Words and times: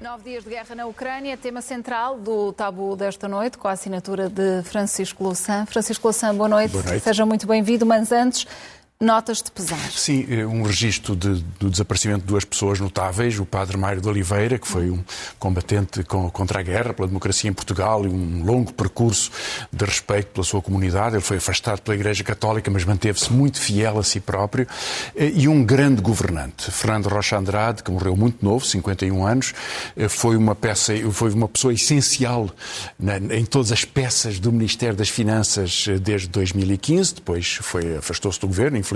Nove 0.00 0.24
dias 0.24 0.44
de 0.44 0.50
guerra 0.50 0.74
na 0.74 0.86
Ucrânia, 0.86 1.36
tema 1.36 1.62
central 1.62 2.18
do 2.18 2.52
tabu 2.52 2.96
desta 2.96 3.28
noite, 3.28 3.56
com 3.56 3.68
a 3.68 3.70
assinatura 3.70 4.28
de 4.28 4.62
Francisco 4.64 5.22
Louçã. 5.22 5.64
Francisco 5.66 6.06
Louçã, 6.06 6.34
boa 6.34 6.48
noite. 6.48 6.72
Boa 6.72 6.84
noite. 6.84 7.02
Seja 7.02 7.24
muito 7.24 7.46
bem-vindo, 7.46 7.86
mas 7.86 8.10
antes, 8.10 8.46
notas 9.04 9.42
de 9.42 9.50
pesar. 9.50 9.78
Sim, 9.92 10.26
eh, 10.28 10.46
um 10.46 10.62
registro 10.62 11.14
de, 11.14 11.34
do 11.60 11.70
desaparecimento 11.70 12.20
de 12.22 12.26
duas 12.26 12.44
pessoas 12.44 12.80
notáveis, 12.80 13.38
o 13.38 13.44
padre 13.46 13.76
Mário 13.76 14.00
de 14.00 14.08
Oliveira, 14.08 14.58
que 14.58 14.66
foi 14.66 14.90
um 14.90 15.04
combatente 15.38 16.02
com, 16.04 16.30
contra 16.30 16.60
a 16.60 16.62
guerra, 16.62 16.94
pela 16.94 17.06
democracia 17.06 17.48
em 17.50 17.52
Portugal 17.52 18.04
e 18.04 18.08
um 18.08 18.44
longo 18.44 18.72
percurso 18.72 19.30
de 19.72 19.84
respeito 19.84 20.28
pela 20.32 20.44
sua 20.44 20.62
comunidade. 20.62 21.14
Ele 21.16 21.22
foi 21.22 21.36
afastado 21.36 21.80
pela 21.82 21.94
Igreja 21.94 22.24
Católica, 22.24 22.70
mas 22.70 22.84
manteve-se 22.84 23.32
muito 23.32 23.60
fiel 23.60 23.98
a 23.98 24.02
si 24.02 24.20
próprio. 24.20 24.66
Eh, 25.14 25.32
E 25.36 25.48
um 25.48 25.62
grande 25.64 26.00
governante, 26.00 26.70
Fernando 26.70 27.08
Rocha 27.08 27.36
Andrade, 27.36 27.82
que 27.82 27.90
morreu 27.90 28.16
muito 28.16 28.44
novo, 28.44 28.64
51 28.64 29.26
anos, 29.26 29.52
eh, 29.96 30.08
foi 30.08 30.36
uma 30.36 30.54
peça, 30.54 30.94
foi 31.12 31.30
uma 31.32 31.48
pessoa 31.48 31.72
essencial 31.74 32.48
na- 32.98 33.18
em 33.18 33.44
todas 33.44 33.70
as 33.72 33.84
peças 33.84 34.38
do 34.38 34.50
Ministério 34.52 34.96
das 34.96 35.08
Finanças 35.08 35.84
eh, 35.88 35.98
desde 35.98 36.28
2015, 36.28 37.14
depois 37.16 37.58
foi 37.60 37.96
afastou-se 37.96 38.40
do 38.40 38.46
governo, 38.46 38.76
infelizmente, 38.78 38.93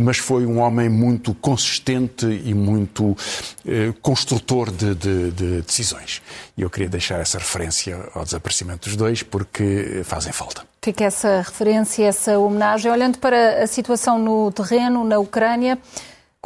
mas 0.00 0.18
foi 0.18 0.44
um 0.46 0.58
homem 0.60 0.88
muito 0.88 1.34
consistente 1.34 2.26
e 2.26 2.54
muito 2.54 3.16
eh, 3.66 3.92
construtor 4.02 4.70
de, 4.70 4.94
de- 4.94 5.30
de 5.30 5.62
decisões. 5.62 6.20
E 6.56 6.62
eu 6.62 6.70
queria 6.70 6.88
deixar 6.88 7.20
essa 7.20 7.38
referência 7.38 7.98
ao 8.14 8.24
desaparecimento 8.24 8.88
dos 8.88 8.96
dois 8.96 9.22
porque 9.22 10.02
fazem 10.04 10.32
falta. 10.32 10.62
Fica 10.82 11.04
essa 11.04 11.38
referência, 11.38 12.04
essa 12.04 12.38
homenagem. 12.38 12.90
Olhando 12.90 13.18
para 13.18 13.62
a 13.62 13.66
situação 13.66 14.18
no 14.18 14.50
terreno, 14.52 15.04
na 15.04 15.18
Ucrânia, 15.18 15.78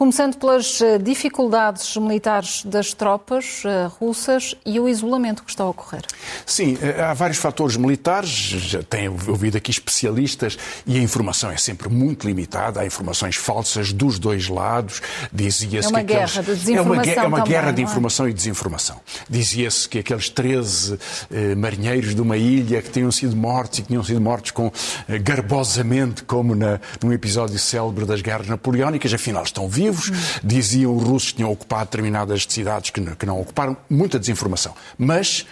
começando 0.03 0.37
pelas 0.37 0.81
eh, 0.81 0.99
dificuldades 0.99 1.97
militares 1.97 2.65
das 2.65 2.93
tropas 2.93 3.63
eh, 3.65 3.89
russas 4.01 4.53
e 4.67 4.81
o 4.81 4.89
isolamento 4.89 5.45
que 5.45 5.51
está 5.53 5.63
a 5.63 5.69
ocorrer. 5.69 6.03
Sim, 6.45 6.77
eh, 6.83 7.01
há 7.01 7.15
vários 7.15 7.39
fatores 7.39 7.77
militares, 7.77 8.29
já 8.31 8.83
tenho 8.83 9.13
ouvido 9.29 9.57
aqui 9.59 9.71
especialistas, 9.71 10.59
e 10.85 10.99
a 10.99 11.01
informação 11.01 11.53
é 11.53 11.57
sempre 11.57 11.89
muito 11.89 12.27
limitada, 12.27 12.81
há 12.81 12.85
informações 12.85 13.37
falsas 13.37 13.93
dos 13.93 14.19
dois 14.19 14.49
lados, 14.49 15.01
dizia-se 15.33 15.87
É 15.87 15.91
uma 15.91 16.03
que 16.03 16.13
aqueles... 16.15 16.33
guerra 16.35 16.43
de 16.43 16.51
É 16.51 16.81
uma, 16.81 16.95
gue- 16.97 17.03
desinformação 17.03 17.23
é 17.23 17.27
uma 17.29 17.37
também, 17.39 17.53
guerra 17.53 17.71
de 17.71 17.83
não 17.83 17.89
é? 17.89 17.91
informação 17.93 18.29
e 18.29 18.33
desinformação. 18.33 19.01
Dizia-se 19.31 19.89
que 19.89 20.01
aqueles 20.01 20.29
13 20.29 20.99
eh, 21.31 21.55
marinheiros 21.55 22.13
de 22.13 22.21
uma 22.21 22.37
ilha 22.37 22.83
que 22.83 22.91
tinham 22.91 23.13
sido 23.13 23.37
mortos 23.37 23.79
e 23.79 23.83
que 23.83 23.87
tinham 23.89 24.03
sido 24.03 24.21
mortos 24.21 24.51
com, 24.51 24.73
eh, 25.09 25.17
garbosamente, 25.21 26.25
como 26.25 26.57
na, 26.57 26.81
num 27.01 27.13
episódio 27.13 27.57
célebre 27.57 28.05
das 28.05 28.21
guerras 28.21 28.49
napoleónicas, 28.49 29.15
afinal 29.15 29.45
estão 29.45 29.69
vivos. 29.69 29.92
Diziam 30.43 30.97
os 30.97 31.03
russos 31.03 31.31
que 31.31 31.37
tinham 31.37 31.51
ocupado 31.53 31.85
determinadas 31.85 32.47
cidades 32.49 32.91
que 32.91 33.01
não, 33.01 33.15
que 33.15 33.27
não 33.27 33.41
ocuparam. 33.41 33.77
Muita 33.89 34.19
desinformação. 34.19 34.75
Mas 34.99 35.47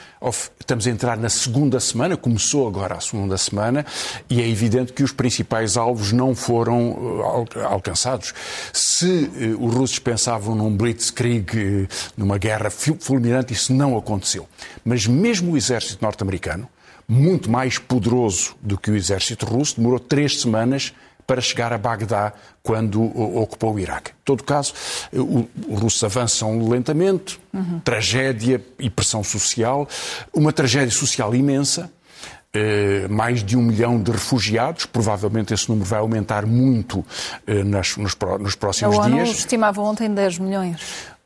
estamos 0.59 0.87
a 0.87 0.91
entrar 0.91 1.17
na 1.17 1.29
segunda 1.29 1.81
semana, 1.81 2.17
começou 2.17 2.69
agora 2.69 2.95
a 2.97 3.01
segunda 3.01 3.39
semana, 3.39 3.87
e 4.29 4.41
é 4.43 4.49
evidente 4.49 4.93
que 4.93 5.03
os 5.03 5.13
principais 5.13 5.77
alvos 5.77 6.13
não 6.13 6.35
foram 6.35 7.47
eh, 7.57 7.63
al- 7.63 7.73
alcançados. 7.73 8.35
Se 8.73 9.31
eh, 9.37 9.57
os 9.59 9.75
russos 9.75 9.99
pensavam 9.99 10.55
num 10.55 10.77
blitzkrieg, 10.77 11.57
eh, 11.57 11.89
numa 12.17 12.37
guerra 12.39 12.71
fu- 12.71 12.97
fulminante, 13.01 13.53
isso 13.55 13.73
não 13.73 13.97
aconteceu. 13.97 14.47
Mas 14.85 15.07
mesmo 15.07 15.53
o 15.53 15.57
exército 15.57 16.03
norte-americano, 16.05 16.69
muito 17.09 17.51
mais 17.51 17.79
poderoso 17.79 18.55
do 18.63 18.79
que 18.79 18.91
o 18.91 18.97
exército 18.97 19.45
russo, 19.47 19.77
demorou 19.77 19.99
três 19.99 20.41
semanas 20.41 20.93
para 21.31 21.41
chegar 21.41 21.73
a 21.73 21.79
Bagdá 21.79 22.33
quando 22.61 23.01
ocupou 23.39 23.75
o 23.75 23.79
Iraque. 23.79 24.11
Em 24.11 24.25
todo 24.25 24.43
caso, 24.43 24.75
os 25.13 25.79
russos 25.81 26.03
avançam 26.03 26.69
lentamente, 26.69 27.39
tragédia 27.85 28.61
e 28.81 28.91
pressão 28.91 29.23
social, 29.23 29.89
uma 30.35 30.53
tragédia 30.53 30.91
social 30.91 31.33
imensa, 31.33 31.89
eh, 32.53 33.07
mais 33.09 33.45
de 33.45 33.57
um 33.57 33.63
milhão 33.63 34.03
de 34.03 34.11
refugiados, 34.11 34.87
provavelmente 34.87 35.55
esse 35.55 35.69
número 35.69 35.87
vai 35.89 36.01
aumentar 36.01 36.45
muito 36.47 37.07
eh, 37.47 37.63
nas- 37.63 37.97
nos, 37.97 38.13
pró- 38.15 38.37
nos 38.37 38.55
A 38.55 38.57
próximos 38.57 38.99
ONU 38.99 39.15
dias. 39.15 39.29
estimava 39.39 39.81
ontem 39.81 40.13
10 40.13 40.41
milhões. 40.41 40.81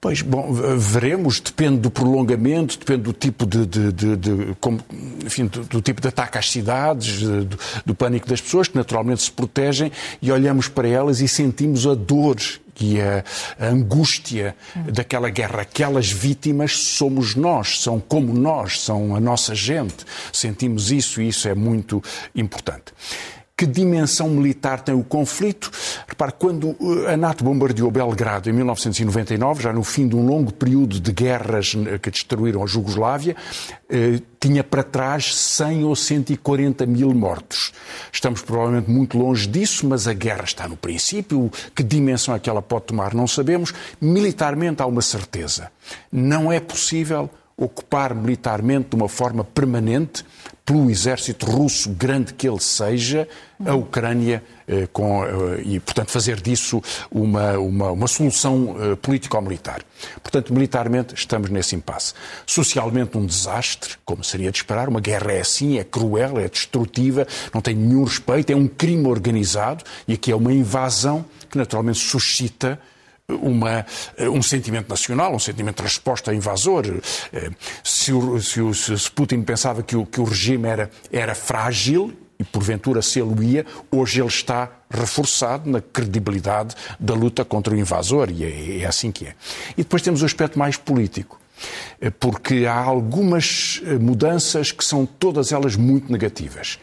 Pois, 0.04 0.20
bom, 0.20 0.53
veremos, 0.76 1.41
depende 1.41 1.78
do 1.78 1.91
prolongamento, 1.91 2.78
depende 2.78 3.04
do 3.04 3.12
tipo 3.15 3.47
de, 3.47 3.65
de- 3.65 3.91
de- 3.91 4.16
de- 4.19 4.54
como, 4.60 4.78
enfim, 5.25 5.47
do, 5.47 5.62
do 5.65 5.81
tipo 5.81 5.98
de 6.03 6.09
ataque 6.09 6.37
às 6.37 6.50
cidades, 6.50 7.20
de- 7.20 7.44
do, 7.47 7.59
do 7.87 7.94
pânico 7.94 8.28
das 8.28 8.38
pessoas, 8.38 8.69
que 8.69 8.76
naturalmente 8.76 9.22
se 9.22 9.32
protegem, 9.32 9.91
e 10.20 10.31
olhamos 10.31 10.69
para 10.69 10.87
elas 10.87 11.22
e 11.22 11.26
sentimos 11.26 11.87
a 11.87 11.94
dor 11.94 12.37
e 12.78 13.00
a, 13.00 13.25
a 13.59 13.69
angústia 13.69 14.54
daquela 14.92 15.31
guerra. 15.31 15.62
Aquelas 15.62 16.12
vítimas 16.12 16.72
somos 16.88 17.34
nós, 17.34 17.81
são 17.81 17.98
como 17.98 18.34
nós, 18.34 18.82
são 18.82 19.16
a 19.16 19.21
nossa 19.21 19.54
gente. 19.54 20.04
Sentimos 20.31 20.91
isso 20.92 21.22
e 21.22 21.28
isso 21.28 21.48
é 21.48 21.54
muito 21.54 22.03
importante. 22.34 22.92
Que 23.56 23.66
dimensão 23.66 24.31
militar 24.31 24.81
tem 24.81 24.92
o 24.92 25.04
conflito? 25.04 25.70
Repare, 26.09 26.32
quando 26.37 26.75
eh, 27.06 27.12
a 27.12 27.16
NATO 27.16 27.44
bombardeou 27.44 27.88
Belgrado 27.88 28.50
em 28.50 28.53
1999, 28.53 29.62
já 29.62 29.72
no 29.72 29.84
fim 29.84 30.09
de 30.09 30.16
um 30.16 30.26
longo 30.26 30.53
período 30.53 30.98
de 30.98 31.12
guerras 31.12 31.72
eh, 31.87 31.97
que 32.00 32.10
destruíram 32.10 32.65
a 32.65 32.66
Jugoslávia, 32.66 33.37
eh, 33.88 34.20
tinha 34.41 34.65
para 34.65 34.82
trás 34.82 35.32
100 35.37 35.84
ou 35.84 35.94
140 35.94 36.84
mil 36.84 37.15
mortos. 37.15 37.72
Estamos 38.12 38.42
provavelmente 38.42 38.91
muito 38.91 39.16
longe 39.16 39.47
disso, 39.47 39.86
mas 39.86 40.09
a 40.09 40.12
guerra 40.12 40.42
está 40.42 40.66
no 40.66 40.76
princípio. 40.76 41.48
Que 41.76 41.84
dimensão 41.84 42.34
é 42.34 42.41
que 42.41 42.50
ela 42.50 42.60
pode 42.60 42.86
tomar, 42.86 43.15
não 43.15 43.28
sabemos. 43.28 43.72
Militarmente 44.00 44.82
há 44.82 44.86
uma 44.86 45.00
certeza. 45.00 45.71
Não 46.10 46.50
é 46.50 46.59
possível 46.59 47.31
ocupar 47.56 48.15
militarmente 48.16 48.88
de 48.91 48.97
uma 48.97 49.09
forma 49.09 49.44
permanente 49.44 50.25
pelo 50.64 50.91
exército 50.91 51.44
russo, 51.44 51.91
grande 51.91 52.32
que 52.32 52.48
ele 52.48 52.60
seja, 52.60 53.28
a 53.66 53.75
Ucrânia 53.75 54.42
eh, 54.66 54.88
com, 54.91 55.22
eh, 55.22 55.62
e, 55.62 55.80
portanto, 55.80 56.10
fazer 56.10 56.41
disso 56.41 56.82
uma, 57.10 57.58
uma, 57.58 57.91
uma 57.91 58.08
solução 58.08 58.74
eh, 58.80 58.97
político-militar. 58.97 59.82
Portanto, 60.22 60.54
militarmente 60.54 61.14
estamos 61.14 61.50
nesse 61.50 61.76
impasse. 61.76 62.14
Socialmente, 62.47 63.19
um 63.19 63.26
desastre, 63.26 63.97
como 64.06 64.24
seria 64.24 64.50
de 64.50 64.56
esperar. 64.56 64.88
Uma 64.88 65.00
guerra 65.00 65.32
é 65.32 65.41
assim, 65.41 65.78
é 65.78 65.84
cruel, 65.84 66.38
é 66.38 66.48
destrutiva, 66.48 67.26
não 67.53 67.60
tem 67.60 67.74
nenhum 67.74 68.04
respeito, 68.04 68.50
é 68.50 68.56
um 68.56 68.66
crime 68.66 69.06
organizado 69.06 69.84
e 70.08 70.14
aqui 70.14 70.32
é 70.32 70.36
uma 70.36 70.53
invasão 70.53 71.26
que 71.50 71.58
naturalmente 71.58 71.98
suscita 71.98 72.80
uma, 73.28 73.86
um 74.32 74.42
sentimento 74.42 74.88
nacional, 74.88 75.34
um 75.34 75.38
sentimento 75.38 75.78
de 75.78 75.84
resposta 75.84 76.34
invasor. 76.34 77.00
Eh, 77.32 77.50
Se, 77.82 78.12
o, 78.12 78.40
se, 78.40 78.60
o, 78.60 78.74
se 78.74 79.10
Putin 79.10 79.42
pensava 79.42 79.82
que 79.82 79.96
o, 79.96 80.04
que 80.04 80.20
o 80.20 80.24
regime 80.24 80.68
era, 80.68 80.90
era 81.10 81.34
frágil, 81.34 82.12
e 82.38 82.44
porventura 82.44 83.00
se 83.00 83.20
ele 83.20 83.46
ia, 83.46 83.66
hoje 83.90 84.20
ele 84.20 84.28
está 84.28 84.70
reforçado 84.90 85.70
na 85.70 85.80
credibilidade 85.80 86.74
da 86.98 87.14
luta 87.14 87.44
contra 87.44 87.72
o 87.72 87.76
invasor, 87.78 88.30
e 88.30 88.44
é, 88.44 88.82
é 88.82 88.86
assim 88.86 89.10
que 89.10 89.26
é. 89.26 89.34
E 89.72 89.82
depois 89.82 90.02
temos 90.02 90.22
o 90.22 90.26
aspecto 90.26 90.58
mais 90.58 90.76
político 90.76 91.41
eh, 92.00 92.10
porque 92.10 92.66
há 92.66 92.76
algumas 92.76 93.80
eh, 93.86 93.94
mudanças 93.94 94.70
que 94.72 94.84
são 94.84 95.06
todas 95.06 95.52
elas 95.52 95.76
muito 95.76 96.12
negativas. 96.12 96.78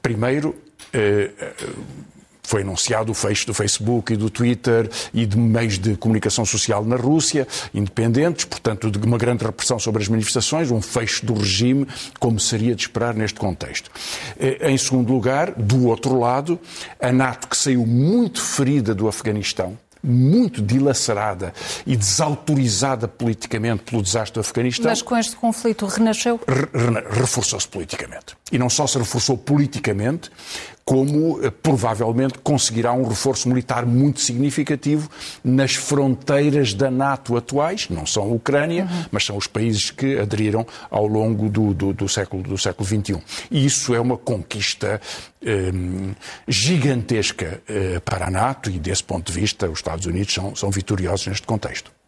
Primeiro, 0.00 0.54
foi 2.50 2.62
anunciado 2.62 3.12
o 3.12 3.14
fecho 3.14 3.46
do 3.46 3.54
Facebook 3.54 4.12
e 4.12 4.16
do 4.16 4.28
Twitter 4.28 4.90
e 5.14 5.24
de 5.24 5.38
meios 5.38 5.78
de 5.78 5.96
comunicação 5.96 6.44
social 6.44 6.84
na 6.84 6.96
Rússia, 6.96 7.46
independentes, 7.72 8.44
portanto, 8.44 8.90
de 8.90 8.98
uma 8.98 9.16
grande 9.16 9.44
repressão 9.44 9.78
sobre 9.78 10.02
as 10.02 10.08
manifestações, 10.08 10.68
um 10.68 10.82
fecho 10.82 11.24
do 11.24 11.32
regime, 11.34 11.86
como 12.18 12.40
seria 12.40 12.74
de 12.74 12.82
esperar 12.82 13.14
neste 13.14 13.38
contexto. 13.38 13.88
Eh, 14.36 14.68
Em 14.68 14.76
segundo 14.76 15.12
lugar, 15.12 15.52
do 15.52 15.86
outro 15.86 16.18
lado, 16.18 16.58
a 17.00 17.12
NATO, 17.12 17.46
que 17.46 17.56
saiu 17.56 17.86
muito 17.86 18.42
ferida 18.42 18.92
do 18.96 19.06
Afeganistão, 19.06 19.78
muito 20.02 20.60
dilacerada 20.60 21.52
e 21.86 21.94
desautorizada 21.94 23.06
politicamente 23.06 23.82
pelo 23.84 24.02
desastre 24.02 24.34
do 24.34 24.40
Afeganistão, 24.40 24.90
Mas 24.90 25.02
com 25.02 25.16
este 25.16 25.36
conflito 25.36 25.86
renasceu? 25.86 26.40
re- 26.48 26.68
re- 26.72 27.20
reforçou-se 27.20 27.68
politicamente. 27.68 28.34
E 28.50 28.58
não 28.58 28.68
só 28.70 28.86
se 28.88 28.98
reforçou 28.98 29.36
politicamente, 29.38 30.30
como 30.84 31.40
eh, 31.42 31.50
provavelmente 31.50 32.38
conseguirá 32.38 32.92
um 32.92 33.06
reforço 33.06 33.48
militar 33.48 33.86
muito 33.86 34.20
significativo 34.20 35.08
nas 35.44 35.74
fronteiras 35.74 36.74
da 36.74 36.90
NATO 36.90 37.36
atuais, 37.36 37.88
não 37.88 38.06
são 38.06 38.24
a 38.24 38.26
Ucrânia, 38.26 38.88
mas 39.10 39.24
são 39.24 39.36
os 39.36 39.46
países 39.46 39.90
que 39.90 40.18
aderiram 40.18 40.66
ao 40.90 41.06
longo 41.06 41.48
do, 41.48 41.72
do, 41.72 41.92
do 41.92 42.08
século, 42.08 42.42
do 42.42 42.58
século 42.58 42.86
XXI. 42.86 43.22
E 43.50 43.64
isso 43.64 43.94
é 43.94 44.00
uma 44.00 44.16
conquista 44.16 45.00
eh, 45.44 45.70
gigantesca 46.48 47.62
eh, 47.68 48.00
para 48.00 48.26
a 48.26 48.30
NATO 48.30 48.70
e, 48.70 48.78
desse 48.78 49.04
ponto 49.04 49.32
de 49.32 49.38
vista, 49.38 49.68
os 49.68 49.78
Estados 49.78 50.06
Unidos 50.06 50.34
são, 50.34 50.54
são 50.56 50.70
vitoriosos 50.70 51.26
neste 51.26 51.46
contexto. 51.46 51.99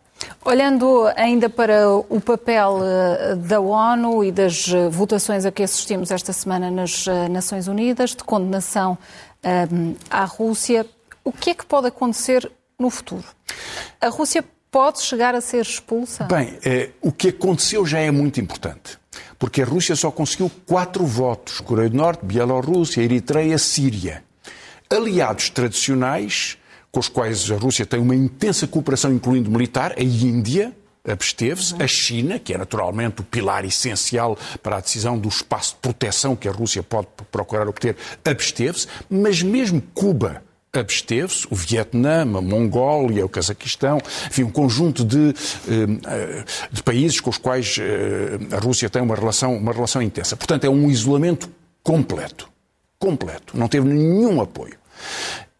Olhando 0.44 1.08
ainda 1.16 1.48
para 1.48 1.88
o 1.88 2.20
papel 2.20 2.80
eh, 2.82 3.34
da 3.36 3.60
ONU 3.60 4.24
e 4.24 4.32
das 4.32 4.68
eh, 4.68 4.88
votações 4.88 5.44
a 5.44 5.52
que 5.52 5.62
assistimos 5.62 6.10
esta 6.10 6.32
semana 6.32 6.70
nas 6.70 7.06
eh, 7.06 7.28
Nações 7.28 7.68
Unidas, 7.68 8.10
de 8.10 8.24
condenação 8.24 8.98
eh, 9.42 9.68
à 10.10 10.24
Rússia, 10.24 10.86
o 11.24 11.32
que 11.32 11.50
é 11.50 11.54
que 11.54 11.64
pode 11.64 11.86
acontecer 11.86 12.50
no 12.78 12.90
futuro? 12.90 13.24
A 14.00 14.08
Rússia 14.08 14.44
pode 14.70 15.02
chegar 15.02 15.34
a 15.34 15.40
ser 15.40 15.62
expulsa? 15.62 16.24
Bem, 16.24 16.58
eh, 16.64 16.90
o 17.00 17.12
que 17.12 17.28
aconteceu 17.28 17.86
já 17.86 18.00
é 18.00 18.10
muito 18.10 18.40
importante. 18.40 18.98
Porque 19.38 19.62
a 19.62 19.64
Rússia 19.64 19.94
só 19.94 20.10
conseguiu 20.10 20.50
quatro 20.66 21.04
votos: 21.04 21.60
Coreia 21.60 21.90
do 21.90 21.96
Norte, 21.96 22.24
Bielorrússia, 22.24 23.02
Eritreia, 23.02 23.58
Síria. 23.58 24.24
Aliados 24.88 25.50
tradicionais, 25.50 26.58
com 26.92 27.00
os 27.00 27.08
quais 27.08 27.50
a 27.50 27.56
Rússia 27.56 27.86
tem 27.86 27.98
uma 27.98 28.14
intensa 28.14 28.66
cooperação, 28.66 29.10
incluindo 29.12 29.50
militar, 29.50 29.94
a 29.96 30.02
Índia, 30.02 30.76
absteve-se. 31.08 31.74
A 31.82 31.86
China, 31.86 32.38
que 32.38 32.52
é 32.52 32.58
naturalmente 32.58 33.22
o 33.22 33.24
pilar 33.24 33.64
essencial 33.64 34.38
para 34.62 34.76
a 34.76 34.80
decisão 34.80 35.18
do 35.18 35.28
espaço 35.28 35.74
de 35.74 35.80
proteção 35.80 36.36
que 36.36 36.46
a 36.46 36.52
Rússia 36.52 36.82
pode 36.82 37.08
procurar 37.30 37.66
obter, 37.66 37.96
absteve-se. 38.22 38.86
Mas 39.08 39.42
mesmo 39.42 39.82
Cuba 39.94 40.42
absteve-se, 40.70 41.46
o 41.50 41.54
Vietnã, 41.54 42.22
a 42.22 42.40
Mongólia, 42.40 43.24
o 43.24 43.28
Cazaquistão, 43.28 43.98
enfim, 44.26 44.44
um 44.44 44.50
conjunto 44.50 45.04
de, 45.04 45.34
eh, 45.68 46.44
de 46.70 46.82
países 46.82 47.20
com 47.20 47.30
os 47.30 47.36
quais 47.36 47.76
eh, 47.78 48.38
a 48.54 48.58
Rússia 48.58 48.88
tem 48.88 49.02
uma 49.02 49.14
relação, 49.14 49.54
uma 49.56 49.72
relação 49.72 50.00
intensa. 50.00 50.36
Portanto, 50.36 50.64
é 50.64 50.70
um 50.70 50.90
isolamento 50.90 51.50
completo. 51.82 52.50
Completo. 52.98 53.56
Não 53.56 53.68
teve 53.68 53.88
nenhum 53.88 54.40
apoio. 54.40 54.76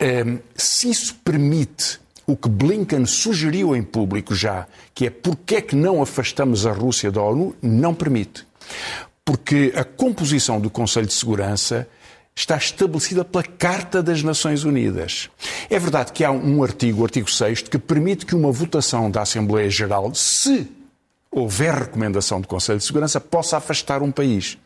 Eh, 0.02 0.38
se 0.56 0.90
isso 0.90 1.14
permite 1.22 2.00
o 2.26 2.36
que 2.36 2.48
Blinken 2.48 3.06
sugeriu 3.06 3.76
em 3.76 3.84
público 3.84 4.34
já, 4.34 4.66
que 4.92 5.06
é 5.06 5.10
porque 5.10 5.56
é 5.56 5.60
que 5.60 5.76
não 5.76 6.02
afastamos 6.02 6.66
a 6.66 6.72
Rússia 6.72 7.12
da 7.12 7.22
ONU, 7.22 7.54
não 7.62 7.94
permite. 7.94 8.44
Porque 9.24 9.72
a 9.76 9.84
composição 9.84 10.60
do 10.60 10.68
Conselho 10.68 11.06
de 11.06 11.12
Segurança 11.12 11.88
está 12.34 12.56
estabelecida 12.56 13.24
pela 13.24 13.44
Carta 13.44 14.02
das 14.02 14.24
Nações 14.24 14.64
Unidas. 14.64 15.30
É 15.70 15.78
verdade 15.78 16.10
que 16.10 16.24
há 16.24 16.32
um 16.32 16.64
artigo, 16.64 17.02
o 17.02 17.04
artigo 17.04 17.30
6, 17.30 17.62
que 17.62 17.78
permite 17.78 18.26
que 18.26 18.34
uma 18.34 18.50
votação 18.50 19.08
da 19.08 19.22
Assembleia 19.22 19.70
Geral, 19.70 20.12
se 20.16 20.68
houver 21.30 21.74
recomendação 21.74 22.40
do 22.40 22.48
Conselho 22.48 22.80
de 22.80 22.84
Segurança, 22.84 23.20
possa 23.20 23.56
afastar 23.56 24.02
um 24.02 24.10
país. 24.10 24.58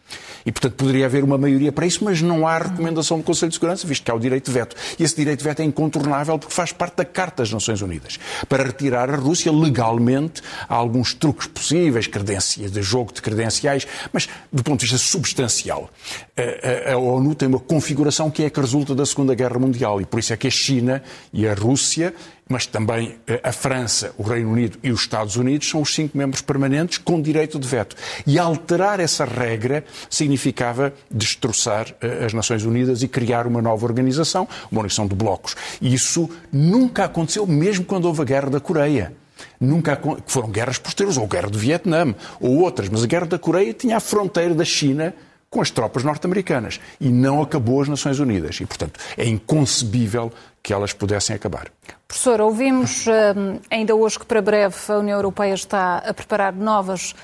E, 0.45 0.53
portanto, 0.53 0.75
poderia 0.75 1.07
haver 1.07 1.25
uma 1.25 1.37
maioria 1.37 1.73
para 1.73 1.87
isso, 1.87 2.05
mas 2.05 2.23
não 2.23 2.47
há 2.47 2.59
recomendação 2.59 3.19
do 3.19 3.25
Conselho 3.25 3.51
de 3.51 3.57
Segurança, 3.57 3.87
visto 3.87 4.05
que 4.05 4.11
há 4.11 4.15
o 4.15 4.21
direito 4.21 4.47
de 4.47 4.53
veto. 4.53 4.77
E 4.97 5.03
esse 5.03 5.17
direito 5.17 5.41
de 5.41 5.45
veto 5.45 5.61
é 5.61 5.65
incontornável 5.65 6.39
porque 6.39 6.55
faz 6.55 6.71
parte 6.71 6.99
da 6.99 7.05
Carta 7.05 7.43
das 7.43 7.53
Nações 7.53 7.83
Unidas. 7.83 8.19
Para 8.49 8.63
retirar 8.63 9.11
a 9.11 9.17
Rússia 9.17 9.51
legalmente, 9.51 10.43
há 10.69 10.75
alguns 10.75 11.15
truques 11.15 11.49
possíveis, 11.49 12.07
credencias, 12.07 12.71
de 12.71 12.81
jogo 12.81 13.13
de 13.13 13.21
credenciais, 13.21 13.87
mas 14.13 14.29
do 14.53 14.63
ponto 14.63 14.81
de 14.81 14.87
vista 14.87 14.99
substancial, 14.99 15.91
a, 16.37 16.91
a, 16.91 16.95
a 16.95 16.97
ONU 16.97 17.35
tem 17.35 17.49
uma 17.49 17.59
configuração 17.59 18.31
que 18.31 18.45
é 18.45 18.47
a 18.47 18.51
que 18.51 18.61
resulta 18.61 18.95
da 18.95 19.05
Segunda 19.05 19.35
Guerra 19.35 19.59
Mundial. 19.59 20.01
E 20.01 20.07
por 20.07 20.21
isso 20.21 20.33
é 20.33 20.37
que 20.37 20.47
a 20.47 20.51
China 20.51 21.03
e 21.33 21.49
a 21.49 21.55
Rússia 21.55 22.15
mas 22.49 22.65
também 22.65 23.17
eh, 23.27 23.41
a 23.43 23.51
França, 23.51 24.15
o 24.17 24.23
Reino 24.23 24.53
Unido 24.53 24.79
e 24.83 24.93
os 24.93 25.01
Estados 25.01 25.37
Unidos 25.37 25.69
são 25.69 25.83
os 25.83 25.95
cinco 25.95 26.17
membros 26.17 26.41
permanentes 26.41 26.99
com 26.99 27.21
direito 27.21 27.59
de 27.59 27.67
veto. 27.67 27.97
E 28.27 28.39
alterar 28.39 29.01
essa 29.01 29.25
regra 29.25 29.85
significava 30.09 30.93
destroçar 31.11 31.95
eh, 32.01 32.25
as 32.25 32.33
Nações 32.33 32.65
Unidas 32.65 33.03
e 33.03 33.09
criar 33.09 33.47
uma 33.47 33.63
nova 33.63 33.85
organização, 33.85 34.49
uma 34.71 34.81
organização 34.81 35.07
de 35.07 35.15
blocos. 35.15 35.57
E 35.81 35.93
isso 35.93 36.29
nunca 36.53 37.05
aconteceu, 37.05 37.47
mesmo 37.47 37.85
quando 37.85 38.07
houve 38.07 38.23
a 38.23 38.25
Guerra 38.25 38.51
da 38.51 38.61
Coreia. 38.61 39.13
Nunca 39.61 40.01
foram 40.27 40.51
guerras 40.51 40.79
posteriores, 40.79 41.19
ou 41.19 41.25
a 41.25 41.29
Guerra 41.29 41.51
do 41.51 41.59
Vietnã, 41.59 42.15
ou 42.41 42.59
outras, 42.59 42.89
mas 42.89 43.05
a 43.05 43.07
Guerra 43.07 43.27
da 43.27 43.39
Coreia 43.39 43.73
tinha 43.73 43.97
a 43.97 44.01
fronteira 44.01 44.55
da 44.55 44.65
China 44.65 45.15
com 45.51 45.61
as 45.61 45.71
tropas 45.71 46.05
norte-americanas 46.05 46.81
e 47.01 47.09
não 47.09 47.41
acabou 47.41 47.81
as 47.81 47.89
Nações 47.89 48.19
Unidas. 48.19 48.61
E, 48.61 48.67
portanto, 48.67 48.99
é 49.17 49.27
inconcebível 49.27 50.33
que 50.63 50.73
elas 50.73 50.93
pudessem 50.93 51.35
acabar. 51.35 51.69
Professor, 52.09 52.41
ouvimos 52.41 53.07
hum, 53.07 53.59
ainda 53.71 53.95
hoje 53.95 54.19
que 54.19 54.27
para 54.27 54.43
breve 54.43 54.75
a 54.89 54.99
União 54.99 55.17
Europeia 55.17 55.55
está 55.55 55.99
a 55.99 56.13
preparar 56.13 56.53
novas 56.53 57.15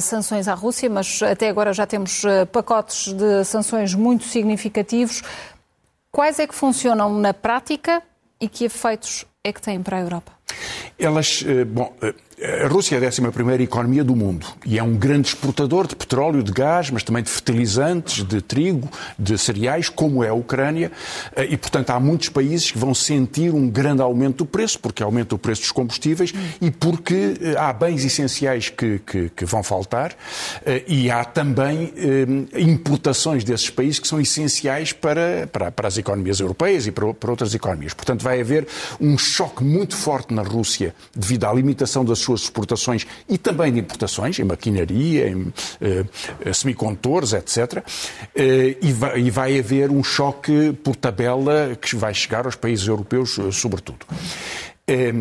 sanções 0.00 0.48
à 0.48 0.54
Rússia, 0.54 0.90
mas 0.90 1.22
até 1.22 1.48
agora 1.48 1.72
já 1.72 1.86
temos 1.86 2.24
hum, 2.24 2.28
pacotes 2.52 3.12
de 3.12 3.44
sanções 3.44 3.94
muito 3.94 4.24
significativos. 4.24 5.22
Quais 6.10 6.38
é 6.38 6.46
que 6.46 6.54
funcionam 6.54 7.18
na 7.18 7.34
prática 7.34 8.02
e 8.40 8.48
que 8.48 8.64
efeitos 8.64 9.24
é 9.42 9.52
que 9.52 9.60
têm 9.60 9.82
para 9.82 9.96
a 9.96 10.00
Europa? 10.00 10.33
Elas, 10.98 11.44
bom, 11.66 11.92
a 12.42 12.66
Rússia 12.66 12.96
é 12.96 13.04
a 13.04 13.08
11 13.08 13.62
economia 13.62 14.02
do 14.02 14.16
mundo 14.16 14.46
e 14.66 14.78
é 14.78 14.82
um 14.82 14.96
grande 14.96 15.28
exportador 15.28 15.86
de 15.86 15.94
petróleo, 15.94 16.42
de 16.42 16.52
gás, 16.52 16.90
mas 16.90 17.02
também 17.02 17.22
de 17.22 17.30
fertilizantes, 17.30 18.24
de 18.24 18.42
trigo, 18.42 18.90
de 19.18 19.38
cereais, 19.38 19.88
como 19.88 20.22
é 20.22 20.28
a 20.28 20.34
Ucrânia. 20.34 20.90
Eh, 21.36 21.48
e, 21.50 21.56
portanto, 21.56 21.90
há 21.90 22.00
muitos 22.00 22.28
países 22.28 22.72
que 22.72 22.78
vão 22.78 22.92
sentir 22.92 23.54
um 23.54 23.68
grande 23.68 24.02
aumento 24.02 24.38
do 24.38 24.46
preço, 24.46 24.78
porque 24.80 25.02
aumenta 25.02 25.34
o 25.34 25.38
preço 25.38 25.62
dos 25.62 25.72
combustíveis 25.72 26.32
e 26.60 26.70
porque 26.70 27.34
eh, 27.40 27.54
há 27.56 27.72
bens 27.72 28.04
essenciais 28.04 28.68
que, 28.68 28.98
que, 28.98 29.30
que 29.30 29.44
vão 29.44 29.62
faltar 29.62 30.12
eh, 30.66 30.82
e 30.88 31.10
há 31.10 31.24
também 31.24 31.94
importações 32.56 33.44
desses 33.44 33.70
países 33.70 33.98
que 33.98 34.08
são 34.08 34.20
essenciais 34.20 34.92
para, 34.92 35.48
para, 35.50 35.70
para 35.70 35.88
as 35.88 35.96
economias 35.96 36.40
europeias 36.40 36.86
e 36.86 36.90
para, 36.90 37.14
para 37.14 37.30
outras 37.30 37.54
economias. 37.54 37.94
Portanto, 37.94 38.22
vai 38.22 38.40
haver 38.40 38.66
um 39.00 39.16
choque 39.16 39.62
muito 39.62 39.96
forte 39.96 40.33
na 40.34 40.42
Rússia 40.42 40.94
devido 41.14 41.44
à 41.44 41.52
limitação 41.52 42.04
das 42.04 42.18
suas 42.18 42.42
exportações 42.42 43.06
e 43.28 43.38
também 43.38 43.72
de 43.72 43.80
importações, 43.80 44.38
em 44.38 44.44
maquinaria, 44.44 45.28
em 45.28 45.52
eh, 45.80 46.52
semicondutores, 46.52 47.32
etc. 47.32 47.82
Eh, 48.34 48.76
e, 48.82 48.92
vai, 48.92 49.20
e 49.20 49.30
vai 49.30 49.58
haver 49.58 49.90
um 49.90 50.02
choque 50.02 50.72
por 50.82 50.96
tabela 50.96 51.76
que 51.80 51.96
vai 51.96 52.12
chegar 52.12 52.46
aos 52.46 52.56
países 52.56 52.86
europeus, 52.86 53.38
eh, 53.38 53.50
sobretudo. 53.50 54.04
Eh, 54.86 55.12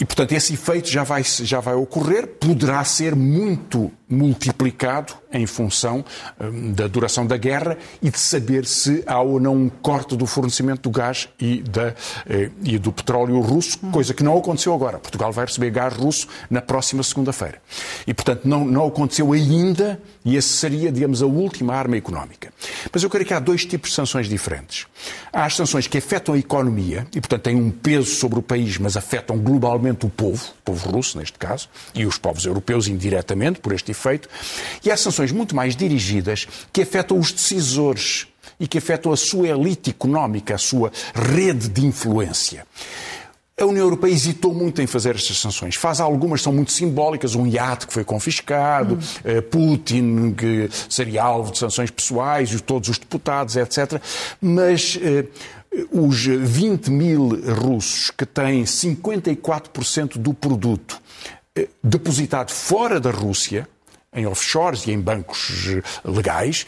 e, 0.00 0.04
portanto, 0.04 0.32
esse 0.32 0.54
efeito 0.54 0.88
já 0.88 1.02
vai, 1.02 1.24
já 1.24 1.58
vai 1.58 1.74
ocorrer, 1.74 2.26
poderá 2.26 2.84
ser 2.84 3.16
muito 3.16 3.90
multiplicado 4.08 5.14
em 5.32 5.46
função 5.46 6.04
um, 6.40 6.72
da 6.72 6.86
duração 6.86 7.26
da 7.26 7.36
guerra 7.36 7.76
e 8.02 8.10
de 8.10 8.18
saber 8.18 8.64
se 8.64 9.02
há 9.06 9.20
ou 9.20 9.38
não 9.38 9.54
um 9.54 9.68
corte 9.68 10.16
do 10.16 10.26
fornecimento 10.26 10.82
do 10.82 10.90
gás 10.90 11.28
e, 11.38 11.62
da, 11.62 11.94
eh, 12.26 12.50
e 12.64 12.78
do 12.78 12.90
petróleo 12.90 13.40
russo, 13.40 13.78
coisa 13.92 14.14
que 14.14 14.22
não 14.22 14.38
aconteceu 14.38 14.72
agora. 14.72 14.98
Portugal 14.98 15.30
vai 15.32 15.44
receber 15.44 15.70
gás 15.70 15.94
russo 15.94 16.26
na 16.48 16.62
próxima 16.62 17.02
segunda-feira. 17.02 17.60
E, 18.06 18.14
portanto, 18.14 18.46
não, 18.46 18.64
não 18.64 18.86
aconteceu 18.86 19.32
ainda 19.32 20.00
e 20.24 20.36
essa 20.36 20.48
seria, 20.48 20.90
digamos, 20.90 21.22
a 21.22 21.26
última 21.26 21.74
arma 21.74 21.96
económica. 21.96 22.52
Mas 22.92 23.02
eu 23.02 23.10
creio 23.10 23.26
que 23.26 23.34
há 23.34 23.40
dois 23.40 23.64
tipos 23.64 23.90
de 23.90 23.96
sanções 23.96 24.28
diferentes. 24.28 24.86
Há 25.32 25.44
as 25.44 25.56
sanções 25.56 25.86
que 25.86 25.98
afetam 25.98 26.34
a 26.34 26.38
economia 26.38 27.06
e, 27.14 27.20
portanto, 27.20 27.42
têm 27.42 27.56
um 27.56 27.70
peso 27.70 28.14
sobre 28.14 28.38
o 28.38 28.42
país, 28.42 28.78
mas 28.78 28.96
afetam 28.96 29.38
globalmente 29.38 30.06
o 30.06 30.08
povo, 30.08 30.52
o 30.60 30.62
povo 30.64 30.90
russo, 30.90 31.18
neste 31.18 31.38
caso, 31.38 31.68
e 31.94 32.06
os 32.06 32.18
povos 32.18 32.46
europeus 32.46 32.88
indiretamente 32.88 33.60
por 33.60 33.72
este 33.72 33.90
efeito. 33.98 34.28
E 34.84 34.90
há 34.90 34.96
sanções 34.96 35.32
muito 35.32 35.54
mais 35.56 35.74
dirigidas 35.74 36.46
que 36.72 36.82
afetam 36.82 37.18
os 37.18 37.32
decisores 37.32 38.28
e 38.60 38.66
que 38.66 38.78
afetam 38.78 39.12
a 39.12 39.16
sua 39.16 39.48
elite 39.48 39.90
económica, 39.90 40.54
a 40.54 40.58
sua 40.58 40.90
rede 41.14 41.68
de 41.68 41.84
influência. 41.84 42.66
A 43.60 43.64
União 43.66 43.84
Europeia 43.84 44.12
hesitou 44.12 44.54
muito 44.54 44.80
em 44.80 44.86
fazer 44.86 45.16
estas 45.16 45.36
sanções. 45.36 45.74
Faz 45.74 46.00
algumas, 46.00 46.42
são 46.42 46.52
muito 46.52 46.70
simbólicas. 46.70 47.34
Um 47.34 47.44
iate 47.44 47.88
que 47.88 47.92
foi 47.92 48.04
confiscado, 48.04 48.94
hum. 48.94 49.42
Putin, 49.50 50.32
que 50.32 50.70
seria 50.88 51.24
alvo 51.24 51.50
de 51.50 51.58
sanções 51.58 51.90
pessoais, 51.90 52.60
todos 52.60 52.88
os 52.88 52.98
deputados, 52.98 53.56
etc. 53.56 54.00
Mas 54.40 54.96
eh, 55.02 55.24
os 55.90 56.24
20 56.24 56.88
mil 56.88 57.30
russos 57.64 58.12
que 58.16 58.24
têm 58.24 58.62
54% 58.62 60.18
do 60.18 60.32
produto 60.32 61.00
eh, 61.56 61.68
depositado 61.82 62.52
fora 62.52 63.00
da 63.00 63.10
Rússia, 63.10 63.68
em 64.14 64.26
offshores 64.26 64.86
e 64.86 64.92
em 64.92 65.00
bancos 65.00 65.66
eh, 65.68 65.82
legais, 66.04 66.66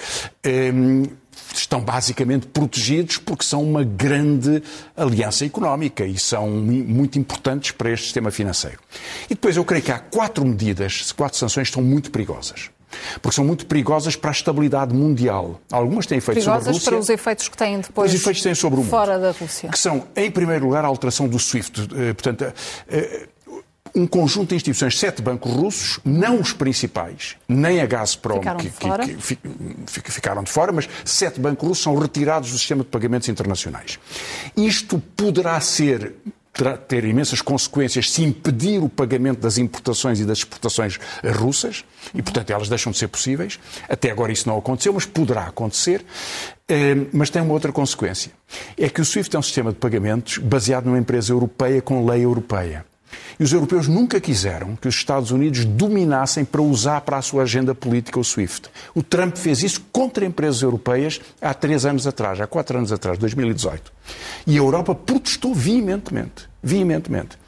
estão 1.54 1.80
basicamente 1.80 2.46
protegidos 2.46 3.18
porque 3.18 3.44
são 3.44 3.62
uma 3.62 3.82
grande 3.82 4.62
aliança 4.96 5.44
económica 5.44 6.04
e 6.04 6.18
são 6.18 6.48
muito 6.48 7.18
importantes 7.18 7.72
para 7.72 7.90
este 7.90 8.04
sistema 8.04 8.30
financeiro. 8.30 8.78
E 9.26 9.34
depois 9.34 9.56
eu 9.56 9.64
creio 9.64 9.82
que 9.82 9.92
há 9.92 9.98
quatro 9.98 10.44
medidas, 10.44 11.12
quatro 11.12 11.38
sanções 11.38 11.68
que 11.68 11.74
são 11.74 11.82
muito 11.82 12.10
perigosas. 12.10 12.70
Porque 13.22 13.36
são 13.36 13.44
muito 13.44 13.66
perigosas 13.66 14.16
para 14.16 14.30
a 14.30 14.32
estabilidade 14.32 14.92
mundial. 14.92 15.60
Algumas 15.70 16.06
têm 16.06 16.18
efeitos 16.18 16.44
perigosas 16.44 16.64
sobre 16.64 16.70
a 16.70 16.72
Rússia. 16.72 16.90
para 16.90 17.00
os 17.00 17.08
efeitos 17.08 17.48
que 17.48 17.56
têm 17.56 17.80
depois. 17.80 18.12
Os 18.12 18.20
efeitos 18.20 18.42
têm 18.42 18.54
sobre 18.54 18.80
o 18.80 18.82
mundo. 18.82 18.90
Fora 18.90 19.16
da 19.16 19.30
Rússia. 19.30 19.68
Que 19.68 19.78
são, 19.78 20.08
em 20.16 20.28
primeiro 20.28 20.64
lugar, 20.64 20.84
a 20.84 20.88
alteração 20.88 21.28
do 21.28 21.38
SWIFT. 21.38 21.82
Eh, 21.82 22.12
portanto, 22.14 22.52
eh, 22.88 23.28
um 23.94 24.06
conjunto 24.06 24.50
de 24.50 24.56
instituições, 24.56 24.98
sete 24.98 25.22
bancos 25.22 25.52
russos, 25.52 26.00
não 26.04 26.40
os 26.40 26.52
principais, 26.52 27.36
nem 27.48 27.80
a 27.80 27.86
Gazprom, 27.86 28.38
ficaram 28.38 28.58
que, 28.58 28.68
de 28.68 28.70
fora. 28.70 29.06
Que, 29.06 30.00
que, 30.02 30.12
ficaram 30.12 30.42
de 30.42 30.50
fora, 30.50 30.72
mas 30.72 30.88
sete 31.04 31.40
bancos 31.40 31.66
russos 31.68 31.84
são 31.84 31.96
retirados 31.96 32.50
do 32.50 32.58
sistema 32.58 32.82
de 32.82 32.88
pagamentos 32.88 33.28
internacionais. 33.28 33.98
Isto 34.56 35.02
poderá 35.16 35.60
ser 35.60 36.14
ter 36.88 37.04
imensas 37.04 37.40
consequências 37.40 38.10
se 38.10 38.22
impedir 38.22 38.82
o 38.82 38.88
pagamento 38.88 39.40
das 39.40 39.56
importações 39.56 40.20
e 40.20 40.24
das 40.24 40.38
exportações 40.38 40.98
russas, 41.38 41.84
e 42.14 42.20
portanto 42.20 42.50
elas 42.50 42.68
deixam 42.68 42.92
de 42.92 42.98
ser 42.98 43.08
possíveis. 43.08 43.58
Até 43.88 44.10
agora 44.10 44.32
isso 44.32 44.48
não 44.48 44.58
aconteceu, 44.58 44.92
mas 44.92 45.06
poderá 45.06 45.44
acontecer. 45.46 46.04
Eh, 46.68 47.06
mas 47.12 47.30
tem 47.30 47.40
uma 47.40 47.52
outra 47.52 47.72
consequência. 47.72 48.32
É 48.76 48.88
que 48.88 49.00
o 49.00 49.04
SWIFT 49.04 49.34
é 49.36 49.38
um 49.38 49.42
sistema 49.42 49.72
de 49.72 49.78
pagamentos 49.78 50.38
baseado 50.38 50.86
numa 50.86 50.98
empresa 50.98 51.32
europeia 51.32 51.80
com 51.80 52.04
lei 52.04 52.24
europeia. 52.24 52.84
E 53.38 53.44
os 53.44 53.52
europeus 53.52 53.88
nunca 53.88 54.20
quiseram 54.20 54.76
que 54.76 54.88
os 54.88 54.94
Estados 54.94 55.30
Unidos 55.30 55.64
dominassem 55.64 56.44
para 56.44 56.60
usar 56.60 57.00
para 57.00 57.16
a 57.16 57.22
sua 57.22 57.42
agenda 57.42 57.74
política 57.74 58.20
o 58.20 58.24
SWIFT. 58.24 58.68
O 58.94 59.02
Trump 59.02 59.36
fez 59.36 59.62
isso 59.62 59.82
contra 59.92 60.24
empresas 60.24 60.62
europeias 60.62 61.20
há 61.40 61.54
três 61.54 61.84
anos 61.84 62.06
atrás, 62.06 62.40
há 62.40 62.46
quatro 62.46 62.76
anos 62.76 62.92
atrás, 62.92 63.18
2018. 63.18 63.92
E 64.46 64.54
a 64.54 64.58
Europa 64.58 64.94
protestou 64.94 65.54
veementemente. 65.54 66.48
Veementemente. 66.62 67.38